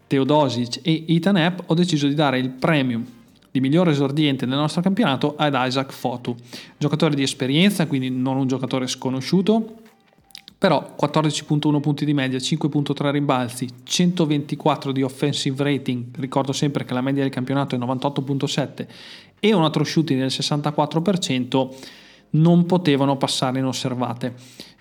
Teodosic 0.08 0.80
e 0.84 1.04
Itanep, 1.08 1.64
ho 1.68 1.74
deciso 1.74 2.08
di 2.08 2.14
dare 2.14 2.40
il 2.40 2.50
premio 2.50 3.04
di 3.52 3.62
miglior 3.62 3.88
esordiente 3.88 4.46
nel 4.46 4.58
nostro 4.58 4.82
campionato 4.82 5.36
ad 5.38 5.56
Isaac 5.58 5.94
Fotu, 5.94 6.36
giocatore 6.78 7.16
di 7.16 7.24
esperienza, 7.24 7.88
quindi 7.88 8.10
non 8.10 8.36
un 8.36 8.48
giocatore 8.48 8.86
sconosciuto, 8.86 9.76
però 10.58 10.96
14.1 11.00 11.80
punti 11.80 12.04
di 12.04 12.14
media, 12.14 12.38
5.3 12.38 13.12
rimbalzi, 13.12 13.68
124 13.84 14.92
di 14.92 15.04
offensive 15.04 15.64
rating, 15.64 16.06
ricordo 16.18 16.52
sempre 16.52 16.84
che 16.84 16.94
la 16.94 17.02
media 17.02 17.22
del 17.22 17.32
campionato 17.32 17.76
è 17.76 17.78
98.7 17.78 18.88
e 19.40 19.54
un 19.54 19.64
altro 19.64 19.86
shooting 19.86 20.20
del 20.20 20.30
64%, 20.30 21.70
non 22.32 22.66
potevano 22.66 23.16
passare 23.16 23.60
inosservate. 23.60 24.34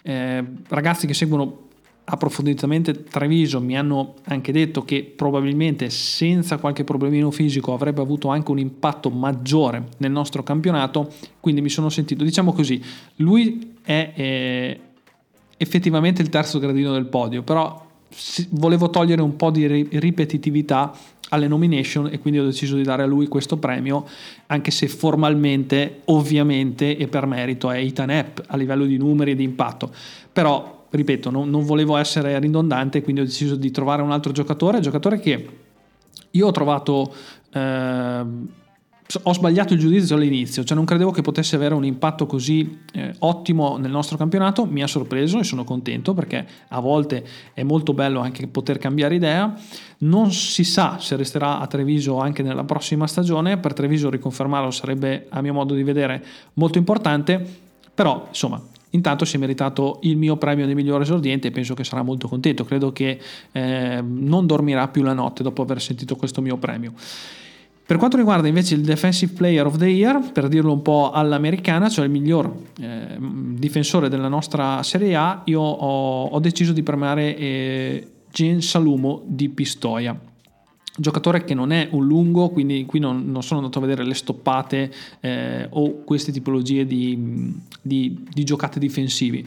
Eh, 0.03 0.45
ragazzi 0.69 1.07
che 1.07 1.15
seguono 1.15 1.69
approfonditamente 2.05 3.05
Treviso 3.05 3.61
mi 3.61 3.77
hanno 3.77 4.15
anche 4.25 4.53
detto 4.53 4.85
che 4.85 5.11
probabilmente 5.17 5.89
senza 5.91 6.59
qualche 6.59 6.85
problemino 6.85 7.31
fisico 7.31 7.73
avrebbe 7.73 8.03
avuto 8.03 8.29
anche 8.29 8.51
un 8.51 8.59
impatto 8.59 9.11
maggiore 9.11 9.89
nel 9.99 10.11
nostro 10.11 10.43
campionato, 10.43 11.13
quindi 11.41 11.61
mi 11.61 11.71
sono 11.71 11.89
sentito, 11.89 12.25
diciamo 12.25 12.53
così, 12.53 12.83
lui 13.17 13.77
è... 13.83 14.13
Eh, 14.15 14.81
effettivamente 15.57 16.23
il 16.23 16.29
terzo 16.29 16.59
gradino 16.59 16.93
del 16.93 17.07
podio, 17.07 17.43
però 17.43 17.83
volevo 18.51 18.91
togliere 18.91 19.23
un 19.23 19.37
po' 19.37 19.51
di 19.51 19.67
ripetitività 19.67 20.93
alle 21.31 21.49
nomination 21.49 22.09
e 22.13 22.19
quindi 22.19 22.39
ho 22.39 22.45
deciso 22.45 22.77
di 22.77 22.83
dare 22.83 23.03
a 23.03 23.07
lui 23.07 23.27
questo 23.27 23.57
premio, 23.57 24.07
anche 24.47 24.71
se 24.71 24.89
formalmente, 24.89 26.03
ovviamente 26.07 26.97
e 26.97 27.09
per 27.09 27.27
merito 27.27 27.71
è 27.71 27.79
Ethan 27.79 28.11
App 28.11 28.39
a 28.47 28.57
livello 28.57 28.85
di 28.85 28.97
numeri 28.97 29.33
e 29.33 29.35
di 29.35 29.43
impatto. 29.43 29.93
Però 30.33 30.74
ripeto, 30.97 31.31
non, 31.31 31.51
non 31.51 31.65
volevo 31.65 31.97
essere 31.97 32.39
ridondante, 32.39 33.03
quindi 33.03 33.23
ho 33.23 33.25
deciso 33.25 33.57
di 33.57 33.71
trovare 33.71 34.03
un 34.03 34.13
altro 34.13 34.33
giocatore, 34.33 34.81
giocatore 34.81 35.21
che 35.21 35.49
io 36.31 36.47
ho 36.47 36.53
trovato... 36.53 37.15
Eh, 37.53 38.63
ho 39.23 39.33
sbagliato 39.35 39.75
il 39.75 39.79
giudizio 39.79 40.17
all'inizio, 40.17 40.65
cioè 40.65 40.77
non 40.77 40.87
credevo 40.87 41.11
che 41.11 41.21
potesse 41.21 41.57
avere 41.57 41.75
un 41.75 41.85
impatto 41.85 42.25
così 42.25 42.81
eh, 42.93 43.15
ottimo 43.21 43.77
nel 43.77 43.91
nostro 43.91 44.17
campionato, 44.17 44.65
mi 44.65 44.83
ha 44.83 44.87
sorpreso 44.87 45.39
e 45.39 45.45
sono 45.45 45.63
contento 45.63 46.15
perché 46.15 46.47
a 46.69 46.81
volte 46.81 47.25
è 47.53 47.63
molto 47.63 47.93
bello 47.93 48.21
anche 48.21 48.47
poter 48.47 48.79
cambiare 48.79 49.15
idea, 49.15 49.55
non 49.99 50.33
si 50.33 50.65
sa 50.65 50.97
se 50.99 51.17
resterà 51.17 51.61
a 51.61 51.67
Treviso 51.67 52.19
anche 52.19 52.43
nella 52.43 52.65
prossima 52.65 53.07
stagione, 53.07 53.59
per 53.59 53.75
Treviso 53.75 54.09
riconfermarlo 54.09 54.71
sarebbe 54.71 55.27
a 55.29 55.43
mio 55.43 55.53
modo 55.53 55.75
di 55.75 55.83
vedere 55.83 56.25
molto 56.55 56.79
importante, 56.79 57.47
però 57.95 58.25
insomma 58.29 58.61
intanto 58.95 59.25
si 59.25 59.37
è 59.37 59.39
meritato 59.39 59.99
il 60.03 60.17
mio 60.17 60.37
premio 60.37 60.67
di 60.67 60.75
migliore 60.75 61.05
esordiente 61.05 61.49
e 61.49 61.51
penso 61.51 61.75
che 61.75 61.85
sarà 61.85 62.03
molto 62.03 62.29
contento, 62.29 62.65
credo 62.65 62.93
che 62.93 63.19
eh, 63.53 64.03
non 64.03 64.47
dormirà 64.47 64.89
più 64.89 65.03
la 65.03 65.13
notte 65.13 65.43
dopo 65.43 65.63
aver 65.63 65.81
sentito 65.81 66.17
questo 66.17 66.41
mio 66.41 66.57
premio. 66.57 66.93
Per 67.87 67.99
quanto 67.99 68.17
riguarda 68.17 68.49
invece 68.49 68.75
il 68.75 68.81
Defensive 68.81 69.35
Player 69.35 69.67
of 69.67 69.77
the 69.77 69.87
Year, 69.87 70.33
per 70.33 70.49
dirlo 70.49 70.73
un 70.73 70.81
po' 70.81 71.11
all'americana, 71.11 71.91
cioè 71.91 72.07
il 72.07 72.11
miglior 72.11 72.51
eh, 72.81 73.19
difensore 73.19 74.09
della 74.09 74.29
nostra 74.29 74.83
Serie 74.83 75.15
A, 75.15 75.43
io 75.45 75.61
ho, 75.61 76.25
ho 76.25 76.41
deciso 76.41 76.73
di 76.73 76.83
premiare 76.83 77.37
eh, 77.37 78.09
Gen 78.31 78.63
Salumo 78.63 79.23
di 79.27 79.51
Pistoia 79.51 80.19
giocatore 80.97 81.45
che 81.45 81.55
non 81.55 81.73
è 81.73 81.89
un 81.91 82.07
lungo, 82.07 82.51
quindi 82.51 82.87
qui 82.87 83.01
non, 83.01 83.31
non 83.31 83.43
sono 83.43 83.61
andato 83.61 83.79
a 83.79 83.83
vedere 83.83 84.05
le 84.05 84.15
stoppate 84.15 84.93
eh, 85.21 85.67
o 85.71 86.05
queste 86.05 86.31
tipologie 86.31 86.87
di, 86.87 87.53
di, 87.83 88.25
di 88.31 88.45
giocate 88.45 88.79
difensive, 88.79 89.43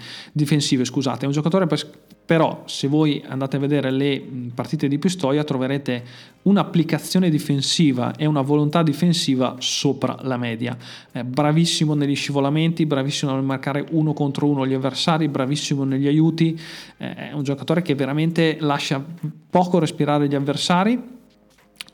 scusate, 0.83 1.23
è 1.23 1.25
un 1.25 1.31
giocatore 1.31 1.65
per, 1.65 1.89
però 2.25 2.63
se 2.65 2.89
voi 2.89 3.23
andate 3.25 3.55
a 3.55 3.59
vedere 3.59 3.89
le 3.91 4.21
partite 4.53 4.89
di 4.89 4.99
Pistoia 4.99 5.45
troverete 5.45 6.03
un'applicazione 6.41 7.29
difensiva 7.29 8.13
e 8.17 8.25
una 8.25 8.41
volontà 8.41 8.83
difensiva 8.83 9.55
sopra 9.59 10.17
la 10.23 10.35
media. 10.35 10.77
È 11.09 11.23
bravissimo 11.23 11.93
negli 11.93 12.15
scivolamenti, 12.15 12.85
bravissimo 12.85 13.33
nel 13.33 13.43
marcare 13.43 13.85
uno 13.91 14.11
contro 14.11 14.47
uno 14.47 14.67
gli 14.67 14.73
avversari, 14.73 15.29
bravissimo 15.29 15.85
negli 15.85 16.07
aiuti, 16.07 16.59
è 16.97 17.31
un 17.31 17.43
giocatore 17.43 17.81
che 17.81 17.95
veramente 17.95 18.57
lascia 18.59 19.01
poco 19.49 19.79
respirare 19.79 20.27
gli 20.27 20.35
avversari 20.35 21.15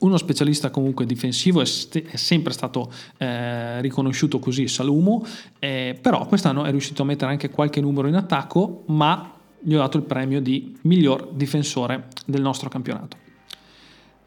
uno 0.04 0.18
specialista 0.18 0.70
comunque 0.70 1.06
difensivo, 1.06 1.62
è, 1.62 1.66
st- 1.66 2.04
è 2.04 2.16
sempre 2.16 2.54
stato 2.54 2.92
eh, 3.18 3.82
riconosciuto 3.82 4.39
così 4.39 4.68
Salumo, 4.68 5.26
eh, 5.60 5.98
però 6.00 6.26
quest'anno 6.26 6.66
è 6.66 6.72
riuscito 6.72 7.02
a 7.02 7.06
mettere 7.06 7.32
anche 7.32 7.50
qualche 7.50 7.82
numero 7.82 8.08
in 8.08 8.16
attacco, 8.16 8.84
ma 8.88 9.34
gli 9.60 9.74
ho 9.74 9.78
dato 9.78 9.98
il 9.98 10.04
premio 10.04 10.42
di 10.42 10.78
miglior 10.82 11.30
difensore 11.32 12.08
del 12.26 12.42
nostro 12.42 12.70
campionato. 12.70 13.18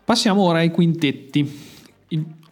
Passiamo 0.04 0.42
ora 0.42 0.58
ai 0.58 0.70
quintetti. 0.70 1.74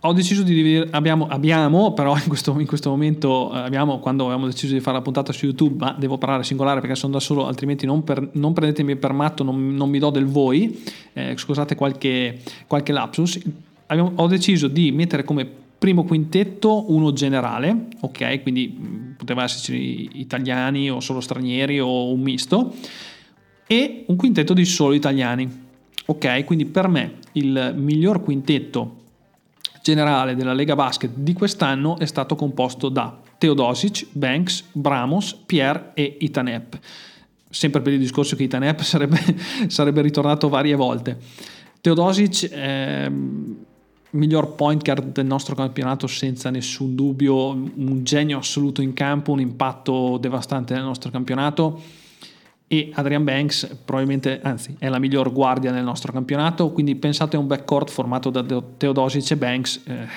Ho 0.07 0.13
deciso 0.13 0.43
di 0.43 0.55
dividere, 0.55 0.89
abbiamo, 0.91 1.27
abbiamo 1.29 1.95
però 1.95 2.15
in 2.17 2.29
questo, 2.29 2.59
in 2.59 2.67
questo, 2.67 2.91
momento, 2.91 3.51
eh, 3.55 3.59
abbiamo, 3.59 4.01
quando 4.01 4.25
abbiamo 4.27 4.47
deciso 4.47 4.75
di 4.75 4.81
fare 4.81 4.99
la 4.99 5.03
puntata 5.03 5.33
su 5.33 5.47
YouTube, 5.47 5.77
ma 5.79 5.97
devo 5.99 6.19
parlare 6.19 6.45
singolare 6.45 6.81
perché 6.81 6.95
sono 6.95 7.15
da 7.15 7.21
solo, 7.21 7.47
altrimenti 7.47 7.87
non, 7.87 8.05
per, 8.05 8.29
non 8.33 8.53
prendetemi 8.53 8.97
per 8.97 9.13
matto, 9.13 9.43
non, 9.43 9.75
non, 9.75 9.89
mi 9.89 9.99
do 9.99 10.11
del 10.11 10.27
voi, 10.27 10.83
eh, 11.15 11.35
scusate 11.37 11.75
qualche, 11.75 12.41
qualche 12.67 12.93
lapsus. 12.93 13.41
Abbiamo, 13.87 14.13
ho 14.17 14.27
deciso 14.27 14.69
di 14.69 14.93
mettere 14.93 15.25
come 15.25 15.49
primo 15.79 16.05
quintetto 16.05 16.93
uno 16.93 17.15
generale, 17.15 17.87
ok, 18.01 18.43
quindi 18.43 18.77
mm, 18.79 19.11
poteva 19.13 19.45
esserci 19.45 20.11
italiani 20.15 20.91
o 20.91 21.01
solo 21.01 21.21
stranieri 21.21 21.81
o 21.81 22.13
un 22.13 22.21
misto, 22.21 22.75
e 23.67 24.05
un 24.07 24.17
quintetto 24.17 24.53
di 24.53 24.67
solo 24.67 24.93
italiani. 24.93 25.63
Ok, 26.07 26.45
quindi 26.45 26.67
per 26.67 26.89
me 26.89 27.15
il 27.33 27.73
miglior 27.75 28.23
quintetto 28.23 29.04
generale 29.85 30.35
della 30.35 30.55
Lega 30.55 30.75
Basket 30.75 31.11
di 31.15 31.35
quest'anno 31.35 31.99
è 31.99 32.07
stato 32.07 32.37
composto 32.37 32.89
da 32.89 33.21
Teodosic, 33.37 34.07
Banks, 34.13 34.65
Bramos, 34.73 35.35
Pierre 35.45 35.91
e 35.93 36.17
Itanep. 36.21 36.79
Sempre 37.51 37.83
per 37.83 37.93
il 37.93 37.99
discorso 37.99 38.35
che 38.35 38.45
Itanep 38.45 38.81
sarebbe, 38.83 39.21
sarebbe 39.69 40.01
ritornato 40.01 40.49
varie 40.49 40.75
volte. 40.75 41.19
Teodosic 41.83 42.49
è 42.49 43.13
miglior 44.13 44.55
point 44.55 44.83
guard 44.83 45.13
del 45.13 45.27
nostro 45.27 45.55
campionato 45.55 46.07
senza 46.07 46.49
nessun 46.49 46.95
dubbio, 46.95 47.51
un 47.51 48.01
genio 48.05 48.39
assoluto 48.39 48.81
in 48.81 48.95
campo, 48.95 49.33
un 49.33 49.41
impatto 49.41 50.17
devastante 50.17 50.73
nel 50.73 50.85
nostro 50.85 51.11
campionato 51.11 51.83
e 52.67 52.91
Adrian 52.95 53.25
Banks 53.25 53.79
probabilmente, 53.85 54.41
anzi, 54.43 54.75
è 54.79 54.89
la 54.89 54.99
miglior 54.99 55.33
guardia 55.33 55.71
nel 55.71 55.85
nostro 55.85 56.13
campionato, 56.13 56.71
quindi 56.73 56.95
pensate 56.97 57.37
a 57.37 57.39
un 57.39 57.47
backcourt 57.47 57.91
formato 57.91 58.31
da 58.31 58.43
Teodosic 58.43 59.31
e 59.31 59.37
Banks, 59.37 59.83
eh, 59.85 60.09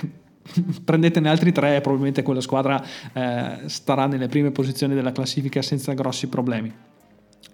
prendetene 0.83 1.29
altri 1.29 1.51
tre 1.51 1.75
e 1.75 1.81
probabilmente 1.81 2.23
quella 2.23 2.41
squadra 2.41 2.81
eh, 3.13 3.57
starà 3.65 4.07
nelle 4.07 4.27
prime 4.27 4.51
posizioni 4.51 4.95
della 4.95 5.11
classifica 5.11 5.61
senza 5.61 5.93
grossi 5.93 6.27
problemi. 6.27 6.73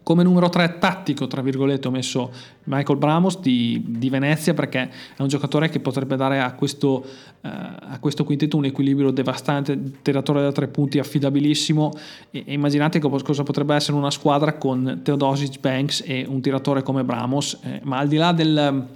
Come 0.04 0.24
numero 0.24 0.50
3 0.50 0.80
tattico, 0.80 1.28
tra 1.28 1.42
virgolette, 1.42 1.88
ho 1.88 1.92
messo 1.92 2.30
Michael 2.66 2.98
Bramos 2.98 3.40
di, 3.40 3.82
di 3.88 4.10
Venezia 4.10 4.54
perché 4.54 4.90
è 5.16 5.22
un 5.22 5.30
giocatore 5.30 5.70
che 5.70 5.80
potrebbe 5.80 6.18
dare 6.18 6.42
a 6.42 6.54
questo, 6.54 7.06
uh, 7.40 7.48
a 7.48 7.98
questo 8.02 8.26
quintetto 8.26 8.58
un 8.58 8.66
equilibrio 8.66 9.12
devastante, 9.12 9.80
tiratore 10.02 10.42
da 10.42 10.52
tre 10.52 10.68
punti 10.68 11.00
affidabilissimo 11.00 11.94
e, 12.32 12.44
e 12.46 12.52
immaginate 12.54 13.00
cosa 13.00 13.44
potrebbe 13.44 13.76
essere 13.76 13.96
una 13.96 14.12
squadra 14.12 14.58
con 14.58 15.00
Teodosic, 15.02 15.62
Banks 15.62 16.04
e 16.06 16.26
un 16.28 16.42
tiratore 16.42 16.84
come 16.84 17.06
Bramos, 17.06 17.60
eh, 17.64 17.80
ma 17.84 18.00
al 18.00 18.10
di 18.10 18.18
là 18.18 18.34
del 18.34 18.88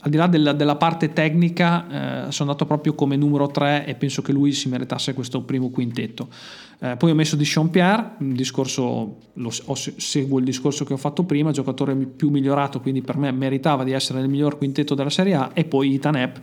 al 0.00 0.10
di 0.10 0.16
là 0.16 0.26
della, 0.28 0.52
della 0.52 0.76
parte 0.76 1.12
tecnica, 1.12 2.26
eh, 2.28 2.32
sono 2.32 2.50
andato 2.50 2.66
proprio 2.66 2.94
come 2.94 3.16
numero 3.16 3.48
3 3.48 3.84
e 3.84 3.94
penso 3.96 4.22
che 4.22 4.32
lui 4.32 4.52
si 4.52 4.68
meritasse 4.68 5.12
questo 5.12 5.42
primo 5.42 5.70
quintetto. 5.70 6.28
Eh, 6.80 6.96
poi 6.96 7.10
ho 7.10 7.14
messo 7.14 7.34
di 7.34 7.44
Jean-Pierre, 7.44 8.14
discorso, 8.18 9.16
lo, 9.32 9.50
ho, 9.64 9.74
seguo 9.74 10.38
il 10.38 10.44
discorso 10.44 10.84
che 10.84 10.92
ho 10.92 10.96
fatto 10.98 11.24
prima, 11.24 11.50
giocatore 11.50 11.94
più 11.96 12.30
migliorato, 12.30 12.80
quindi 12.80 13.02
per 13.02 13.16
me 13.16 13.32
meritava 13.32 13.82
di 13.82 13.92
essere 13.92 14.20
nel 14.20 14.28
miglior 14.28 14.58
quintetto 14.58 14.94
della 14.94 15.10
Serie 15.10 15.34
A, 15.34 15.50
e 15.54 15.64
poi 15.64 15.92
Itanep 15.94 16.40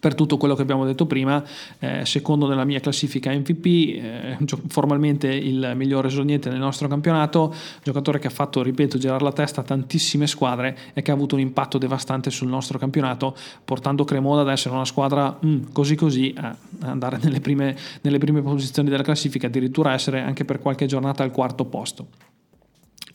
per 0.00 0.14
tutto 0.14 0.38
quello 0.38 0.54
che 0.54 0.62
abbiamo 0.62 0.86
detto 0.86 1.04
prima, 1.04 1.44
eh, 1.78 2.06
secondo 2.06 2.48
nella 2.48 2.64
mia 2.64 2.80
classifica 2.80 3.30
MVP, 3.30 3.66
eh, 3.66 4.38
formalmente 4.68 5.28
il 5.28 5.72
migliore 5.76 6.08
esordiente 6.08 6.48
nel 6.48 6.58
nostro 6.58 6.88
campionato, 6.88 7.54
giocatore 7.82 8.18
che 8.18 8.26
ha 8.26 8.30
fatto, 8.30 8.62
ripeto, 8.62 8.96
girare 8.96 9.22
la 9.22 9.32
testa 9.32 9.60
a 9.60 9.64
tantissime 9.64 10.26
squadre 10.26 10.76
e 10.94 11.02
che 11.02 11.10
ha 11.10 11.14
avuto 11.14 11.34
un 11.34 11.42
impatto 11.42 11.76
devastante 11.76 12.30
sul 12.30 12.48
nostro 12.48 12.78
campionato, 12.78 13.36
portando 13.62 14.04
Cremona 14.04 14.40
ad 14.40 14.48
essere 14.48 14.74
una 14.74 14.86
squadra 14.86 15.38
mm, 15.44 15.64
così 15.72 15.94
così, 15.94 16.34
a 16.38 16.56
andare 16.80 17.18
nelle 17.22 17.40
prime, 17.40 17.76
nelle 18.00 18.18
prime 18.18 18.40
posizioni 18.40 18.88
della 18.88 19.02
classifica, 19.02 19.48
addirittura 19.48 19.92
essere 19.92 20.22
anche 20.22 20.46
per 20.46 20.60
qualche 20.60 20.86
giornata 20.86 21.22
al 21.22 21.30
quarto 21.30 21.66
posto. 21.66 22.06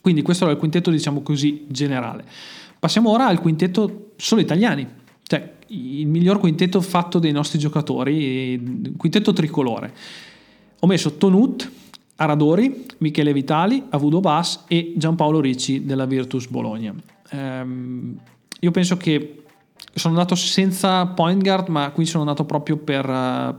Quindi 0.00 0.22
questo 0.22 0.44
era 0.44 0.52
il 0.52 0.58
quintetto, 0.60 0.92
diciamo 0.92 1.20
così, 1.22 1.64
generale. 1.68 2.24
Passiamo 2.78 3.10
ora 3.10 3.26
al 3.26 3.40
quintetto 3.40 4.12
solo 4.14 4.40
italiani, 4.40 4.86
cioè 5.26 5.54
il 5.68 6.06
miglior 6.06 6.38
quintetto 6.38 6.80
fatto 6.80 7.18
dei 7.18 7.32
nostri 7.32 7.58
giocatori, 7.58 8.92
quintetto 8.96 9.32
tricolore. 9.32 9.92
Ho 10.80 10.86
messo 10.86 11.16
Tonut, 11.16 11.70
Aradori, 12.16 12.86
Michele 12.98 13.32
Vitali, 13.32 13.82
Avudo 13.90 14.20
Bass 14.20 14.64
e 14.68 14.94
Giampaolo 14.96 15.40
Ricci 15.40 15.84
della 15.84 16.06
Virtus 16.06 16.46
Bologna. 16.46 16.94
Ehm, 17.30 18.18
io 18.60 18.70
penso 18.70 18.96
che 18.96 19.42
sono 19.94 20.14
andato 20.14 20.34
senza 20.36 21.06
point 21.06 21.42
guard, 21.42 21.68
ma 21.68 21.90
qui 21.90 22.06
sono 22.06 22.22
andato 22.22 22.44
proprio 22.44 22.76
per, 22.76 23.58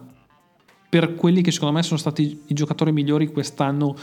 per 0.90 1.16
quelli 1.16 1.42
che 1.42 1.52
secondo 1.52 1.76
me 1.76 1.84
sono 1.84 2.00
stati 2.00 2.44
i 2.48 2.54
giocatori 2.54 2.92
migliori 2.92 3.28
quest'anno 3.28 3.96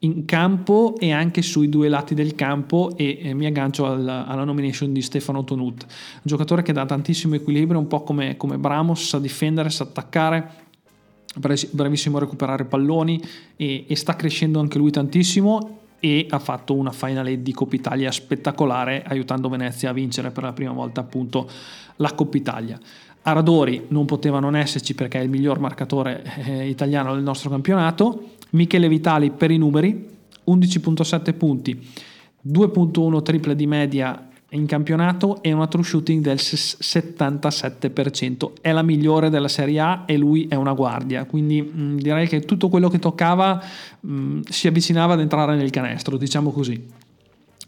in 0.00 0.26
campo 0.26 0.96
e 0.98 1.12
anche 1.12 1.40
sui 1.40 1.68
due 1.68 1.88
lati 1.88 2.14
del 2.14 2.34
campo 2.34 2.92
e 2.96 3.32
mi 3.34 3.46
aggancio 3.46 3.86
alla, 3.86 4.26
alla, 4.26 4.44
nomination 4.44 4.92
di 4.92 5.00
Stefano 5.00 5.42
Tonut, 5.42 5.86
un 5.88 6.20
giocatore 6.22 6.62
che 6.62 6.72
dà 6.72 6.84
tantissimo 6.84 7.34
equilibrio, 7.34 7.78
un 7.78 7.86
po' 7.86 8.02
come, 8.02 8.36
come 8.36 8.58
Bramos, 8.58 9.08
sa 9.08 9.18
difendere, 9.18 9.70
sa 9.70 9.84
attaccare, 9.84 10.64
bravissimo 11.70 12.18
a 12.18 12.20
recuperare 12.20 12.64
palloni 12.64 13.22
e, 13.56 13.84
e, 13.88 13.96
sta 13.96 14.16
crescendo 14.16 14.60
anche 14.60 14.78
lui 14.78 14.90
tantissimo 14.90 15.78
e 15.98 16.26
ha 16.28 16.38
fatto 16.38 16.74
una 16.74 16.92
finale 16.92 17.42
di 17.42 17.52
Coppa 17.52 17.74
Italia 17.74 18.10
spettacolare 18.10 19.02
aiutando 19.06 19.48
Venezia 19.48 19.90
a 19.90 19.92
vincere 19.92 20.30
per 20.30 20.44
la 20.44 20.52
prima 20.52 20.72
volta 20.72 21.00
appunto 21.00 21.48
la 21.96 22.12
Coppa 22.12 22.36
Italia. 22.36 22.78
Aradori 23.22 23.86
non 23.88 24.04
poteva 24.04 24.38
non 24.38 24.54
esserci 24.54 24.94
perché 24.94 25.18
è 25.18 25.22
il 25.22 25.28
miglior 25.28 25.58
marcatore 25.58 26.22
eh, 26.44 26.68
italiano 26.68 27.12
del 27.14 27.24
nostro 27.24 27.50
campionato 27.50 28.35
Michele 28.50 28.88
Vitali 28.88 29.30
per 29.30 29.50
i 29.50 29.58
numeri, 29.58 30.08
11.7 30.46 31.36
punti, 31.36 31.86
2.1 32.46 33.22
triple 33.22 33.56
di 33.56 33.66
media 33.66 34.28
in 34.50 34.66
campionato 34.66 35.42
e 35.42 35.52
una 35.52 35.66
true 35.66 35.82
shooting 35.82 36.22
del 36.22 36.36
77%. 36.36 38.52
È 38.60 38.72
la 38.72 38.82
migliore 38.82 39.28
della 39.28 39.48
Serie 39.48 39.80
A 39.80 40.02
e 40.06 40.16
lui 40.16 40.46
è 40.48 40.54
una 40.54 40.72
guardia, 40.72 41.24
quindi 41.24 41.60
mh, 41.60 41.96
direi 41.96 42.28
che 42.28 42.40
tutto 42.40 42.68
quello 42.68 42.88
che 42.88 42.98
toccava 42.98 43.62
mh, 44.00 44.40
si 44.48 44.68
avvicinava 44.68 45.14
ad 45.14 45.20
entrare 45.20 45.56
nel 45.56 45.70
canestro, 45.70 46.16
diciamo 46.16 46.52
così. 46.52 46.84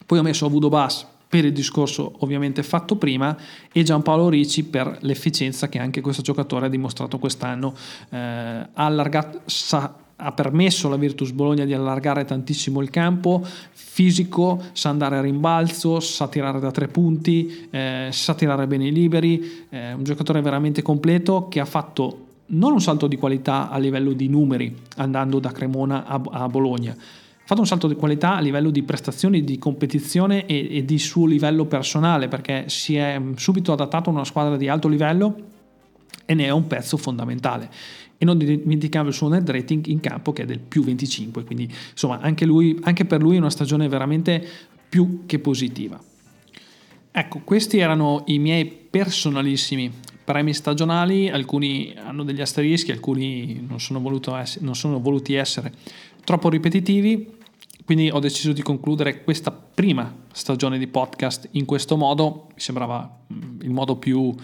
Poi 0.06 0.18
ho 0.18 0.22
messo 0.22 0.46
Avudo 0.46 0.68
Bass 0.68 1.06
per 1.28 1.44
il 1.44 1.52
discorso 1.52 2.14
ovviamente 2.20 2.62
fatto 2.62 2.96
prima 2.96 3.36
e 3.70 3.82
Giampaolo 3.82 4.30
Ricci 4.30 4.64
per 4.64 4.96
l'efficienza 5.02 5.68
che 5.68 5.78
anche 5.78 6.00
questo 6.00 6.22
giocatore 6.22 6.66
ha 6.66 6.70
dimostrato 6.70 7.18
quest'anno. 7.18 7.74
Eh, 8.08 8.16
ha, 8.16 8.68
allargato, 8.72 9.42
sa, 9.44 9.94
ha 10.20 10.32
permesso 10.32 10.88
alla 10.88 10.96
Virtus 10.96 11.30
Bologna 11.30 11.64
di 11.64 11.72
allargare 11.72 12.24
tantissimo 12.24 12.80
il 12.80 12.90
campo, 12.90 13.44
fisico, 13.72 14.60
sa 14.72 14.88
andare 14.88 15.16
a 15.16 15.20
rimbalzo, 15.20 16.00
sa 16.00 16.26
tirare 16.26 16.58
da 16.58 16.72
tre 16.72 16.88
punti, 16.88 17.68
eh, 17.70 18.08
sa 18.10 18.34
tirare 18.34 18.66
bene 18.66 18.88
i 18.88 18.92
liberi, 18.92 19.66
eh, 19.68 19.92
un 19.92 20.02
giocatore 20.02 20.40
veramente 20.40 20.82
completo 20.82 21.46
che 21.48 21.60
ha 21.60 21.64
fatto 21.64 22.26
non 22.46 22.72
un 22.72 22.80
salto 22.80 23.06
di 23.06 23.16
qualità 23.16 23.68
a 23.70 23.78
livello 23.78 24.12
di 24.12 24.28
numeri 24.28 24.74
andando 24.96 25.38
da 25.38 25.52
Cremona 25.52 26.04
a, 26.04 26.20
a 26.30 26.48
Bologna, 26.48 26.96
fatto 27.44 27.60
un 27.60 27.66
salto 27.66 27.86
di 27.86 27.94
qualità 27.94 28.36
a 28.36 28.40
livello 28.40 28.70
di 28.70 28.82
prestazioni, 28.82 29.44
di 29.44 29.58
competizione 29.58 30.46
e, 30.46 30.78
e, 30.78 30.84
di 30.84 30.98
suo 30.98 31.26
livello 31.26 31.66
personale, 31.66 32.26
perché 32.26 32.64
si 32.66 32.96
è 32.96 33.20
subito 33.36 33.72
adattato 33.72 34.10
a 34.10 34.12
una 34.12 34.24
squadra 34.24 34.56
di 34.56 34.68
alto 34.68 34.88
livello 34.88 35.36
e 36.24 36.34
ne 36.34 36.44
è 36.44 36.50
un 36.50 36.66
pezzo 36.66 36.96
fondamentale. 36.96 37.70
E 38.18 38.24
non 38.24 38.36
dimentichiamo 38.36 39.08
il 39.08 39.14
suo 39.14 39.28
net 39.28 39.48
rating 39.48 39.86
in 39.86 40.00
campo 40.00 40.32
che 40.32 40.42
è 40.42 40.44
del 40.44 40.58
più 40.58 40.82
25, 40.82 41.44
quindi 41.44 41.72
insomma 41.92 42.18
anche, 42.20 42.44
lui, 42.44 42.76
anche 42.82 43.04
per 43.04 43.22
lui 43.22 43.36
è 43.36 43.38
una 43.38 43.50
stagione 43.50 43.88
veramente 43.88 44.44
più 44.88 45.22
che 45.26 45.38
positiva. 45.38 46.00
Ecco, 47.10 47.40
questi 47.44 47.78
erano 47.78 48.22
i 48.26 48.38
miei 48.38 48.66
personalissimi 48.66 49.90
premi 50.24 50.52
stagionali, 50.52 51.30
alcuni 51.30 51.94
hanno 51.96 52.22
degli 52.22 52.42
asterischi, 52.42 52.92
alcuni 52.92 53.64
non 53.66 53.80
sono, 53.80 54.02
essere, 54.36 54.64
non 54.64 54.74
sono 54.74 55.00
voluti 55.00 55.34
essere 55.34 55.72
troppo 56.22 56.50
ripetitivi, 56.50 57.36
quindi 57.86 58.10
ho 58.10 58.18
deciso 58.18 58.52
di 58.52 58.60
concludere 58.60 59.24
questa 59.24 59.50
prima 59.50 60.14
stagione 60.30 60.76
di 60.76 60.86
podcast 60.86 61.48
in 61.52 61.64
questo 61.64 61.96
modo, 61.96 62.48
mi 62.48 62.60
sembrava 62.60 63.20
mm, 63.32 63.62
il 63.62 63.70
modo 63.70 63.96
più 63.96 64.34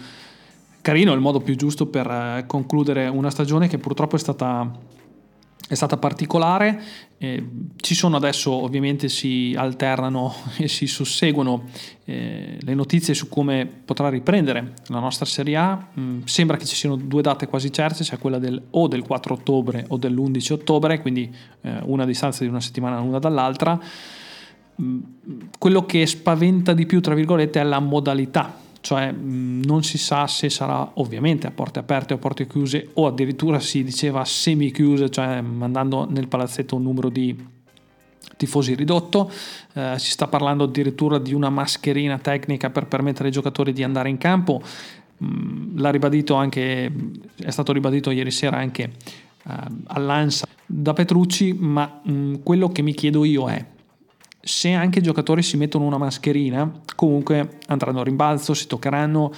carino, 0.85 1.13
il 1.13 1.19
modo 1.19 1.39
più 1.39 1.55
giusto 1.55 1.87
per 1.87 2.05
eh, 2.05 2.43
concludere 2.45 3.07
una 3.07 3.31
stagione 3.31 3.67
che 3.67 3.79
purtroppo 3.79 4.17
è 4.17 4.19
stata 4.19 4.71
è 5.67 5.73
stata 5.73 5.97
particolare, 5.97 6.79
eh, 7.17 7.43
ci 7.77 7.95
sono 7.95 8.17
adesso 8.17 8.51
ovviamente 8.51 9.09
si 9.09 9.55
alternano 9.57 10.31
e 10.57 10.67
si 10.67 10.85
susseguono 10.85 11.63
eh, 12.03 12.59
le 12.59 12.73
notizie 12.75 13.15
su 13.15 13.29
come 13.29 13.65
potrà 13.65 14.09
riprendere 14.09 14.73
la 14.89 14.99
nostra 14.99 15.25
Serie 15.25 15.55
A, 15.55 15.87
mm, 15.99 16.21
sembra 16.25 16.55
che 16.57 16.65
ci 16.65 16.75
siano 16.75 16.97
due 16.97 17.23
date 17.23 17.47
quasi 17.47 17.71
certe, 17.71 18.03
cioè 18.03 18.19
quella 18.19 18.37
del, 18.37 18.61
o 18.69 18.87
del 18.87 19.01
4 19.01 19.33
ottobre 19.33 19.85
o 19.87 19.97
dell'11 19.97 20.53
ottobre, 20.53 21.01
quindi 21.01 21.33
eh, 21.61 21.79
una 21.85 22.05
distanza 22.05 22.43
di 22.43 22.49
una 22.51 22.61
settimana 22.61 22.99
l'una 22.99 23.17
dall'altra. 23.17 23.79
Mm, 24.79 25.01
quello 25.57 25.83
che 25.87 26.05
spaventa 26.05 26.73
di 26.73 26.85
più, 26.85 27.01
tra 27.01 27.15
virgolette, 27.15 27.59
è 27.59 27.63
la 27.63 27.79
modalità 27.79 28.61
cioè 28.85 29.11
non 29.11 29.81
si 29.81 29.97
sa 29.97 30.27
se 30.27 30.47
sarà 30.47 30.91
ovviamente 30.93 31.47
a 31.47 31.51
porte 31.51 31.79
aperte 31.79 32.13
o 32.13 32.17
porte 32.19 32.45
chiuse 32.45 32.89
o 32.93 33.07
addirittura 33.07 33.59
si 33.59 33.83
diceva 33.83 34.23
semi 34.25 34.69
chiuse, 34.69 35.09
cioè 35.09 35.41
mandando 35.41 36.07
nel 36.07 36.27
palazzetto 36.27 36.75
un 36.75 36.83
numero 36.83 37.09
di 37.09 37.35
tifosi 38.37 38.75
ridotto, 38.75 39.31
eh, 39.73 39.95
si 39.97 40.11
sta 40.11 40.27
parlando 40.27 40.65
addirittura 40.65 41.17
di 41.17 41.33
una 41.33 41.49
mascherina 41.49 42.19
tecnica 42.19 42.69
per 42.69 42.85
permettere 42.85 43.29
ai 43.29 43.33
giocatori 43.33 43.73
di 43.73 43.81
andare 43.81 44.09
in 44.09 44.19
campo, 44.19 44.61
mm, 45.23 45.79
l'ha 45.79 45.89
ribadito 45.89 46.35
anche, 46.35 46.91
è 47.37 47.49
stato 47.49 47.73
ribadito 47.73 48.11
ieri 48.11 48.29
sera 48.29 48.57
anche 48.57 48.83
eh, 48.83 49.53
all'ANSA 49.87 50.45
da 50.63 50.93
Petrucci, 50.93 51.53
ma 51.53 52.01
mh, 52.03 52.43
quello 52.43 52.69
che 52.69 52.83
mi 52.83 52.93
chiedo 52.93 53.25
io 53.25 53.49
è 53.49 53.65
se 54.47 54.73
anche 54.73 54.99
i 54.99 55.01
giocatori 55.01 55.41
si 55.41 55.57
mettono 55.57 55.85
una 55.85 55.97
mascherina, 55.97 56.71
comunque 56.95 57.57
andranno 57.65 58.01
a 58.01 58.03
rimbalzo, 58.03 58.53
si 58.53 58.67
toccheranno, 58.67 59.33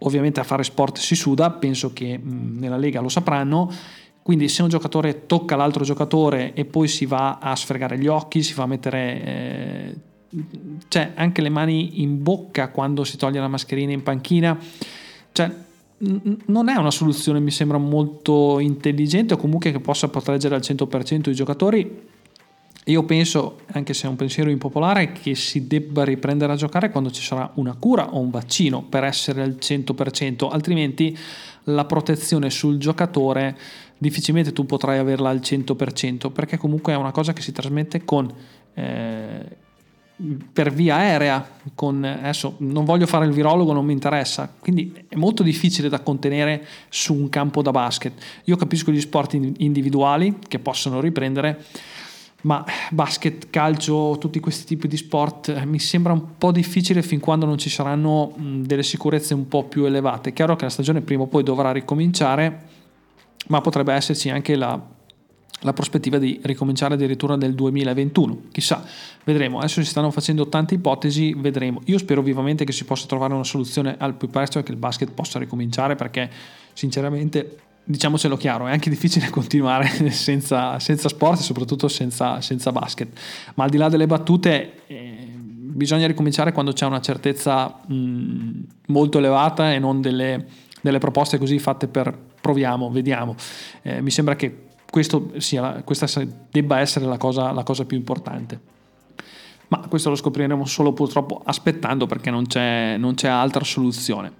ovviamente 0.00 0.38
a 0.38 0.42
fare 0.42 0.62
sport 0.62 0.98
si 0.98 1.14
suda, 1.14 1.50
penso 1.50 1.94
che 1.94 2.18
mh, 2.18 2.58
nella 2.58 2.76
Lega 2.76 3.00
lo 3.00 3.08
sapranno, 3.08 3.72
quindi 4.20 4.50
se 4.50 4.60
un 4.60 4.68
giocatore 4.68 5.24
tocca 5.24 5.56
l'altro 5.56 5.82
giocatore 5.82 6.52
e 6.52 6.66
poi 6.66 6.88
si 6.88 7.06
va 7.06 7.38
a 7.38 7.56
sfregare 7.56 7.98
gli 7.98 8.06
occhi, 8.06 8.42
si 8.42 8.52
va 8.52 8.64
a 8.64 8.66
mettere 8.66 9.24
eh, 9.24 9.94
cioè, 10.88 11.12
anche 11.14 11.40
le 11.40 11.48
mani 11.48 12.02
in 12.02 12.22
bocca 12.22 12.68
quando 12.68 13.02
si 13.04 13.16
toglie 13.16 13.40
la 13.40 13.48
mascherina 13.48 13.92
in 13.92 14.02
panchina, 14.02 14.58
cioè, 15.32 15.50
n- 16.00 16.36
non 16.44 16.68
è 16.68 16.76
una 16.76 16.90
soluzione 16.90 17.40
mi 17.40 17.50
sembra 17.50 17.78
molto 17.78 18.58
intelligente 18.58 19.32
o 19.32 19.36
comunque 19.38 19.72
che 19.72 19.80
possa 19.80 20.08
proteggere 20.08 20.54
al 20.54 20.60
100% 20.60 21.30
i 21.30 21.34
giocatori 21.34 22.12
io 22.84 23.02
penso, 23.04 23.60
anche 23.72 23.94
se 23.94 24.06
è 24.06 24.10
un 24.10 24.16
pensiero 24.16 24.50
impopolare, 24.50 25.12
che 25.12 25.34
si 25.34 25.66
debba 25.66 26.04
riprendere 26.04 26.52
a 26.52 26.56
giocare 26.56 26.90
quando 26.90 27.10
ci 27.10 27.22
sarà 27.22 27.50
una 27.54 27.74
cura 27.78 28.12
o 28.12 28.18
un 28.18 28.30
vaccino 28.30 28.82
per 28.82 29.04
essere 29.04 29.42
al 29.42 29.56
100%, 29.58 30.48
altrimenti 30.50 31.16
la 31.64 31.86
protezione 31.86 32.50
sul 32.50 32.76
giocatore 32.76 33.56
difficilmente 33.96 34.52
tu 34.52 34.66
potrai 34.66 34.98
averla 34.98 35.30
al 35.30 35.38
100%, 35.38 36.30
perché 36.30 36.58
comunque 36.58 36.92
è 36.92 36.96
una 36.96 37.12
cosa 37.12 37.32
che 37.32 37.40
si 37.40 37.52
trasmette 37.52 38.04
con... 38.04 38.32
Eh, 38.74 39.62
per 40.52 40.72
via 40.72 40.96
aerea, 40.96 41.44
con, 41.74 42.04
adesso 42.04 42.54
non 42.58 42.84
voglio 42.84 43.06
fare 43.06 43.26
il 43.26 43.32
virologo, 43.32 43.72
non 43.72 43.84
mi 43.84 43.92
interessa, 43.92 44.52
quindi 44.60 45.06
è 45.08 45.16
molto 45.16 45.42
difficile 45.42 45.88
da 45.88 46.00
contenere 46.00 46.64
su 46.88 47.14
un 47.14 47.28
campo 47.28 47.62
da 47.62 47.72
basket. 47.72 48.12
Io 48.44 48.54
capisco 48.54 48.92
gli 48.92 49.00
sport 49.00 49.32
individuali 49.32 50.38
che 50.46 50.60
possono 50.60 51.00
riprendere, 51.00 51.64
ma 52.44 52.64
basket, 52.90 53.48
calcio, 53.50 54.16
tutti 54.18 54.40
questi 54.40 54.64
tipi 54.64 54.88
di 54.88 54.96
sport 54.96 55.48
eh, 55.48 55.64
mi 55.64 55.78
sembra 55.78 56.12
un 56.12 56.36
po' 56.36 56.52
difficile 56.52 57.02
fin 57.02 57.20
quando 57.20 57.46
non 57.46 57.58
ci 57.58 57.70
saranno 57.70 58.32
delle 58.36 58.82
sicurezze 58.82 59.34
un 59.34 59.48
po' 59.48 59.64
più 59.64 59.84
elevate. 59.84 60.30
È 60.30 60.32
chiaro 60.32 60.56
che 60.56 60.64
la 60.64 60.70
stagione 60.70 61.00
prima 61.00 61.22
o 61.22 61.26
poi 61.26 61.42
dovrà 61.42 61.72
ricominciare, 61.72 62.62
ma 63.48 63.60
potrebbe 63.60 63.94
esserci 63.94 64.28
anche 64.28 64.56
la, 64.56 64.80
la 65.60 65.72
prospettiva 65.72 66.18
di 66.18 66.38
ricominciare 66.42 66.94
addirittura 66.94 67.36
nel 67.36 67.54
2021. 67.54 68.42
Chissà, 68.52 68.84
vedremo. 69.24 69.58
Adesso 69.58 69.82
si 69.82 69.88
stanno 69.88 70.10
facendo 70.10 70.48
tante 70.48 70.74
ipotesi, 70.74 71.32
vedremo. 71.34 71.80
Io 71.86 71.96
spero 71.96 72.20
vivamente 72.20 72.64
che 72.64 72.72
si 72.72 72.84
possa 72.84 73.06
trovare 73.06 73.32
una 73.32 73.44
soluzione 73.44 73.96
al 73.98 74.14
più 74.14 74.28
presto 74.28 74.58
e 74.58 74.62
che 74.62 74.72
il 74.72 74.78
basket 74.78 75.10
possa 75.12 75.38
ricominciare 75.38 75.96
perché 75.96 76.30
sinceramente 76.74 77.58
diciamocelo 77.84 78.36
chiaro, 78.36 78.66
è 78.66 78.72
anche 78.72 78.90
difficile 78.90 79.28
continuare 79.30 80.10
senza, 80.10 80.78
senza 80.78 81.08
sport 81.08 81.40
e 81.40 81.42
soprattutto 81.42 81.88
senza, 81.88 82.40
senza, 82.40 82.72
basket. 82.72 83.18
Ma 83.54 83.64
al 83.64 83.70
di 83.70 83.76
là 83.76 83.88
delle 83.88 84.06
battute, 84.06 84.82
eh, 84.86 85.28
bisogna 85.36 86.06
ricominciare 86.06 86.52
quando 86.52 86.72
c'è 86.72 86.86
una 86.86 87.00
certezza 87.00 87.80
mh, 87.86 88.64
molto 88.86 89.18
elevata 89.18 89.72
e 89.72 89.78
non 89.78 90.00
delle, 90.00 90.46
delle, 90.80 90.98
proposte 90.98 91.38
così 91.38 91.58
fatte 91.58 91.86
per 91.88 92.16
proviamo, 92.40 92.90
vediamo. 92.90 93.36
Eh, 93.82 94.00
mi 94.00 94.10
sembra 94.10 94.36
che 94.36 94.66
sia, 95.38 95.82
questa 95.82 96.06
debba 96.50 96.78
essere 96.78 97.06
la 97.06 97.16
cosa, 97.16 97.52
la 97.52 97.62
cosa 97.62 97.84
più 97.84 97.96
importante. 97.96 98.72
Ma 99.68 99.78
questo 99.88 100.10
lo 100.10 100.14
scopriremo 100.14 100.66
solo 100.66 100.92
purtroppo 100.92 101.40
aspettando 101.44 102.06
perché 102.06 102.30
non 102.30 102.46
c'è, 102.46 102.96
non 102.96 103.14
c'è 103.14 103.28
altra 103.28 103.64
soluzione. 103.64 104.32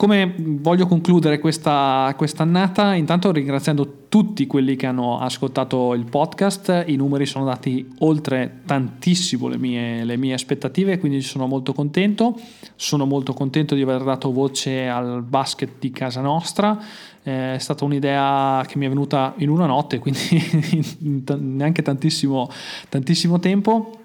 Come 0.00 0.34
voglio 0.38 0.86
concludere 0.86 1.38
questa 1.38 2.16
annata? 2.38 2.94
Intanto 2.94 3.30
ringraziando 3.32 4.06
tutti 4.08 4.46
quelli 4.46 4.74
che 4.74 4.86
hanno 4.86 5.18
ascoltato 5.18 5.92
il 5.92 6.06
podcast, 6.06 6.84
i 6.86 6.96
numeri 6.96 7.26
sono 7.26 7.44
andati 7.44 7.86
oltre 7.98 8.60
tantissimo 8.64 9.46
le 9.46 9.58
mie, 9.58 10.02
le 10.04 10.16
mie 10.16 10.32
aspettative, 10.32 10.98
quindi 10.98 11.20
sono 11.20 11.46
molto 11.46 11.74
contento. 11.74 12.34
Sono 12.76 13.04
molto 13.04 13.34
contento 13.34 13.74
di 13.74 13.82
aver 13.82 14.02
dato 14.02 14.32
voce 14.32 14.88
al 14.88 15.22
basket 15.22 15.72
di 15.78 15.90
casa 15.90 16.22
nostra. 16.22 16.82
È 17.22 17.56
stata 17.58 17.84
un'idea 17.84 18.64
che 18.66 18.78
mi 18.78 18.86
è 18.86 18.88
venuta 18.88 19.34
in 19.36 19.50
una 19.50 19.66
notte, 19.66 19.98
quindi 19.98 20.96
neanche 21.36 21.82
tantissimo, 21.82 22.50
tantissimo 22.88 23.38
tempo 23.38 23.99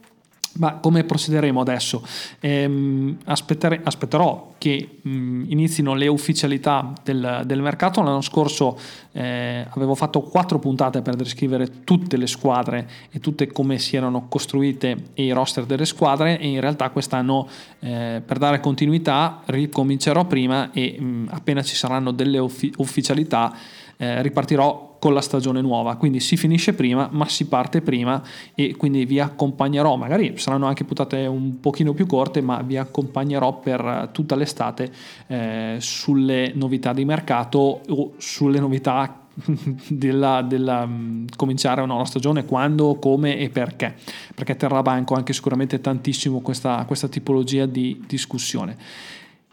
ma 0.58 0.76
come 0.76 1.04
procederemo 1.04 1.60
adesso? 1.60 2.06
Ehm, 2.40 3.18
aspetterò 3.26 4.54
che 4.58 5.00
mh, 5.02 5.10
mm, 5.10 5.46
inizino 5.50 5.94
le 5.94 6.08
ufficialità 6.08 6.94
del, 7.04 7.44
del 7.46 7.62
mercato. 7.62 8.02
L'anno 8.02 8.22
scorso 8.22 8.78
eh, 9.12 9.66
avevo 9.70 9.96
fatto 9.96 10.22
quattro 10.22 10.60
puntate 10.60 11.02
per 11.02 11.16
descrivere 11.16 11.84
tutte 11.84 12.18
le 12.18 12.28
squadre 12.28 12.90
e 13.12 13.20
tutte 13.20 13.52
come 13.52 13.78
si 13.80 13.96
erano 13.96 14.28
costruite 14.28 15.10
i 15.16 15.32
roster 15.32 15.66
delle 15.66 15.86
squadre 15.86 16.40
e 16.40 16.48
in 16.48 16.60
realtà 16.60 16.90
quest'anno 16.90 17.48
eh, 17.80 18.22
per 18.26 18.38
dare 18.38 18.60
continuità 18.60 19.42
ricomincerò 19.46 20.26
prima 20.26 20.72
e 20.72 20.96
mh, 20.98 21.06
mm, 21.06 21.28
appena 21.32 21.62
ci 21.62 21.76
saranno 21.76 22.12
delle 22.12 22.38
uffi- 22.38 22.74
ufficialità 22.78 23.54
eh, 23.98 24.22
ripartirò 24.22 24.95
con 25.06 25.14
la 25.14 25.22
stagione 25.22 25.62
nuova. 25.62 25.98
Quindi 25.98 26.20
si 26.20 26.36
finisce 26.36 26.74
prima, 26.74 27.08
ma 27.12 27.30
si 27.30 27.46
parte 27.46 27.84
prima 27.84 28.24
e 28.56 28.76
quindi 28.76 29.06
vi 29.06 29.20
accompagnerò, 29.20 29.98
magari 29.98 30.36
saranno 30.40 30.66
anche 30.66 30.84
puntate 30.84 31.28
un 31.28 31.60
pochino 31.60 31.94
più 31.94 32.08
corte, 32.08 32.42
ma 32.42 32.64
vi 32.64 32.76
accompagnerò 32.76 33.60
per 33.60 34.10
tutta 34.12 34.36
l'estate 34.36 34.92
eh, 35.28 35.78
sulle 35.80 36.54
novità 36.56 36.92
di 36.92 37.06
mercato 37.06 37.82
o 37.88 38.14
sulle 38.18 38.60
novità 38.60 39.28
della, 39.90 40.42
della 40.42 40.82
um, 40.86 41.28
cominciare 41.36 41.82
una 41.82 41.94
nuova 41.94 42.06
stagione, 42.06 42.44
quando, 42.44 42.96
come 42.96 43.38
e 43.38 43.50
perché, 43.50 43.94
perché 44.34 44.56
terrà 44.56 44.82
banco 44.82 45.14
anche 45.14 45.34
sicuramente 45.34 45.80
tantissimo 45.82 46.40
questa, 46.40 46.84
questa 46.88 47.08
tipologia 47.08 47.68
di 47.68 48.04
discussione. 48.08 48.76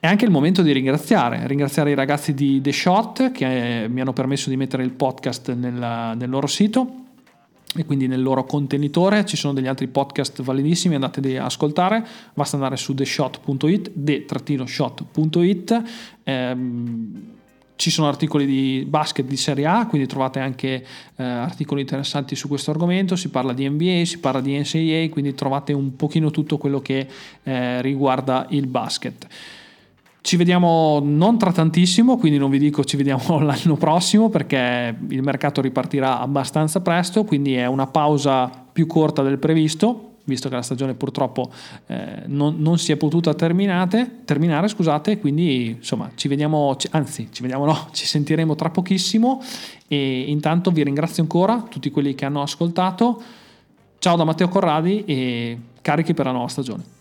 È 0.02 0.08
anche 0.08 0.24
il 0.24 0.32
momento 0.32 0.62
di 0.62 0.72
ringraziare, 0.72 1.46
ringraziare 1.46 1.92
i 1.92 1.94
ragazzi 1.94 2.34
di 2.34 2.60
The 2.60 2.72
Shot 2.72 3.30
che 3.30 3.86
mi 3.88 4.00
hanno 4.00 4.12
permesso 4.12 4.50
di 4.50 4.56
mettere 4.56 4.82
il 4.82 4.90
podcast 4.90 5.52
nel, 5.52 6.16
nel 6.16 6.28
loro 6.28 6.48
sito 6.48 7.04
e 7.76 7.84
quindi 7.84 8.08
nel 8.08 8.20
loro 8.20 8.44
contenitore 8.44 9.24
ci 9.24 9.36
sono 9.36 9.52
degli 9.52 9.68
altri 9.68 9.86
podcast 9.86 10.42
validissimi, 10.42 10.96
andate 10.96 11.20
ad 11.20 11.44
ascoltare, 11.44 12.04
basta 12.34 12.56
andare 12.56 12.76
su 12.76 12.94
theshot.it, 12.94 13.92
the-shot.it. 13.94 15.82
Ehm, 16.24 17.22
ci 17.76 17.90
sono 17.92 18.08
articoli 18.08 18.44
di 18.44 18.84
basket 18.84 19.26
di 19.26 19.36
Serie 19.36 19.66
A, 19.66 19.86
quindi 19.86 20.08
trovate 20.08 20.40
anche 20.40 20.84
eh, 21.14 21.22
articoli 21.22 21.82
interessanti 21.82 22.34
su 22.34 22.48
questo 22.48 22.72
argomento, 22.72 23.14
si 23.14 23.28
parla 23.28 23.52
di 23.52 23.68
NBA, 23.68 24.04
si 24.04 24.18
parla 24.18 24.40
di 24.40 24.58
NCAA, 24.58 25.10
quindi 25.10 25.32
trovate 25.36 25.72
un 25.72 25.94
pochino 25.94 26.32
tutto 26.32 26.58
quello 26.58 26.80
che 26.80 27.06
eh, 27.44 27.80
riguarda 27.82 28.46
il 28.50 28.66
basket. 28.66 29.28
Ci 30.22 30.36
vediamo 30.36 31.00
non 31.02 31.36
tra 31.36 31.50
tantissimo, 31.50 32.16
quindi 32.16 32.38
non 32.38 32.48
vi 32.48 32.60
dico 32.60 32.84
ci 32.84 32.96
vediamo 32.96 33.40
l'anno 33.42 33.76
prossimo 33.76 34.28
perché 34.28 34.96
il 35.08 35.20
mercato 35.20 35.60
ripartirà 35.60 36.20
abbastanza 36.20 36.80
presto, 36.80 37.24
quindi 37.24 37.54
è 37.54 37.66
una 37.66 37.88
pausa 37.88 38.48
più 38.72 38.86
corta 38.86 39.22
del 39.22 39.38
previsto, 39.38 40.10
visto 40.24 40.48
che 40.48 40.54
la 40.54 40.62
stagione 40.62 40.94
purtroppo 40.94 41.50
eh, 41.88 42.22
non, 42.26 42.54
non, 42.58 42.78
si 42.78 42.92
è 42.92 42.96
potuta 42.96 43.34
terminare, 43.34 44.68
scusate, 44.68 45.18
quindi 45.18 45.70
insomma 45.70 46.08
ci 46.14 46.28
vediamo, 46.28 46.76
anzi 46.90 47.28
ci 47.32 47.42
vediamo 47.42 47.64
no, 47.64 47.88
ci 47.90 48.06
sentiremo 48.06 48.54
tra 48.54 48.70
pochissimo 48.70 49.42
e 49.88 50.20
intanto 50.28 50.70
vi 50.70 50.84
ringrazio 50.84 51.24
ancora 51.24 51.64
tutti 51.68 51.90
quelli 51.90 52.14
che 52.14 52.24
hanno 52.24 52.42
ascoltato. 52.42 53.20
Ciao 53.98 54.16
da 54.16 54.22
Matteo 54.22 54.48
Corradi 54.48 55.04
e 55.04 55.58
carichi 55.80 56.14
per 56.14 56.26
la 56.26 56.32
nuova 56.32 56.48
stagione. 56.48 57.00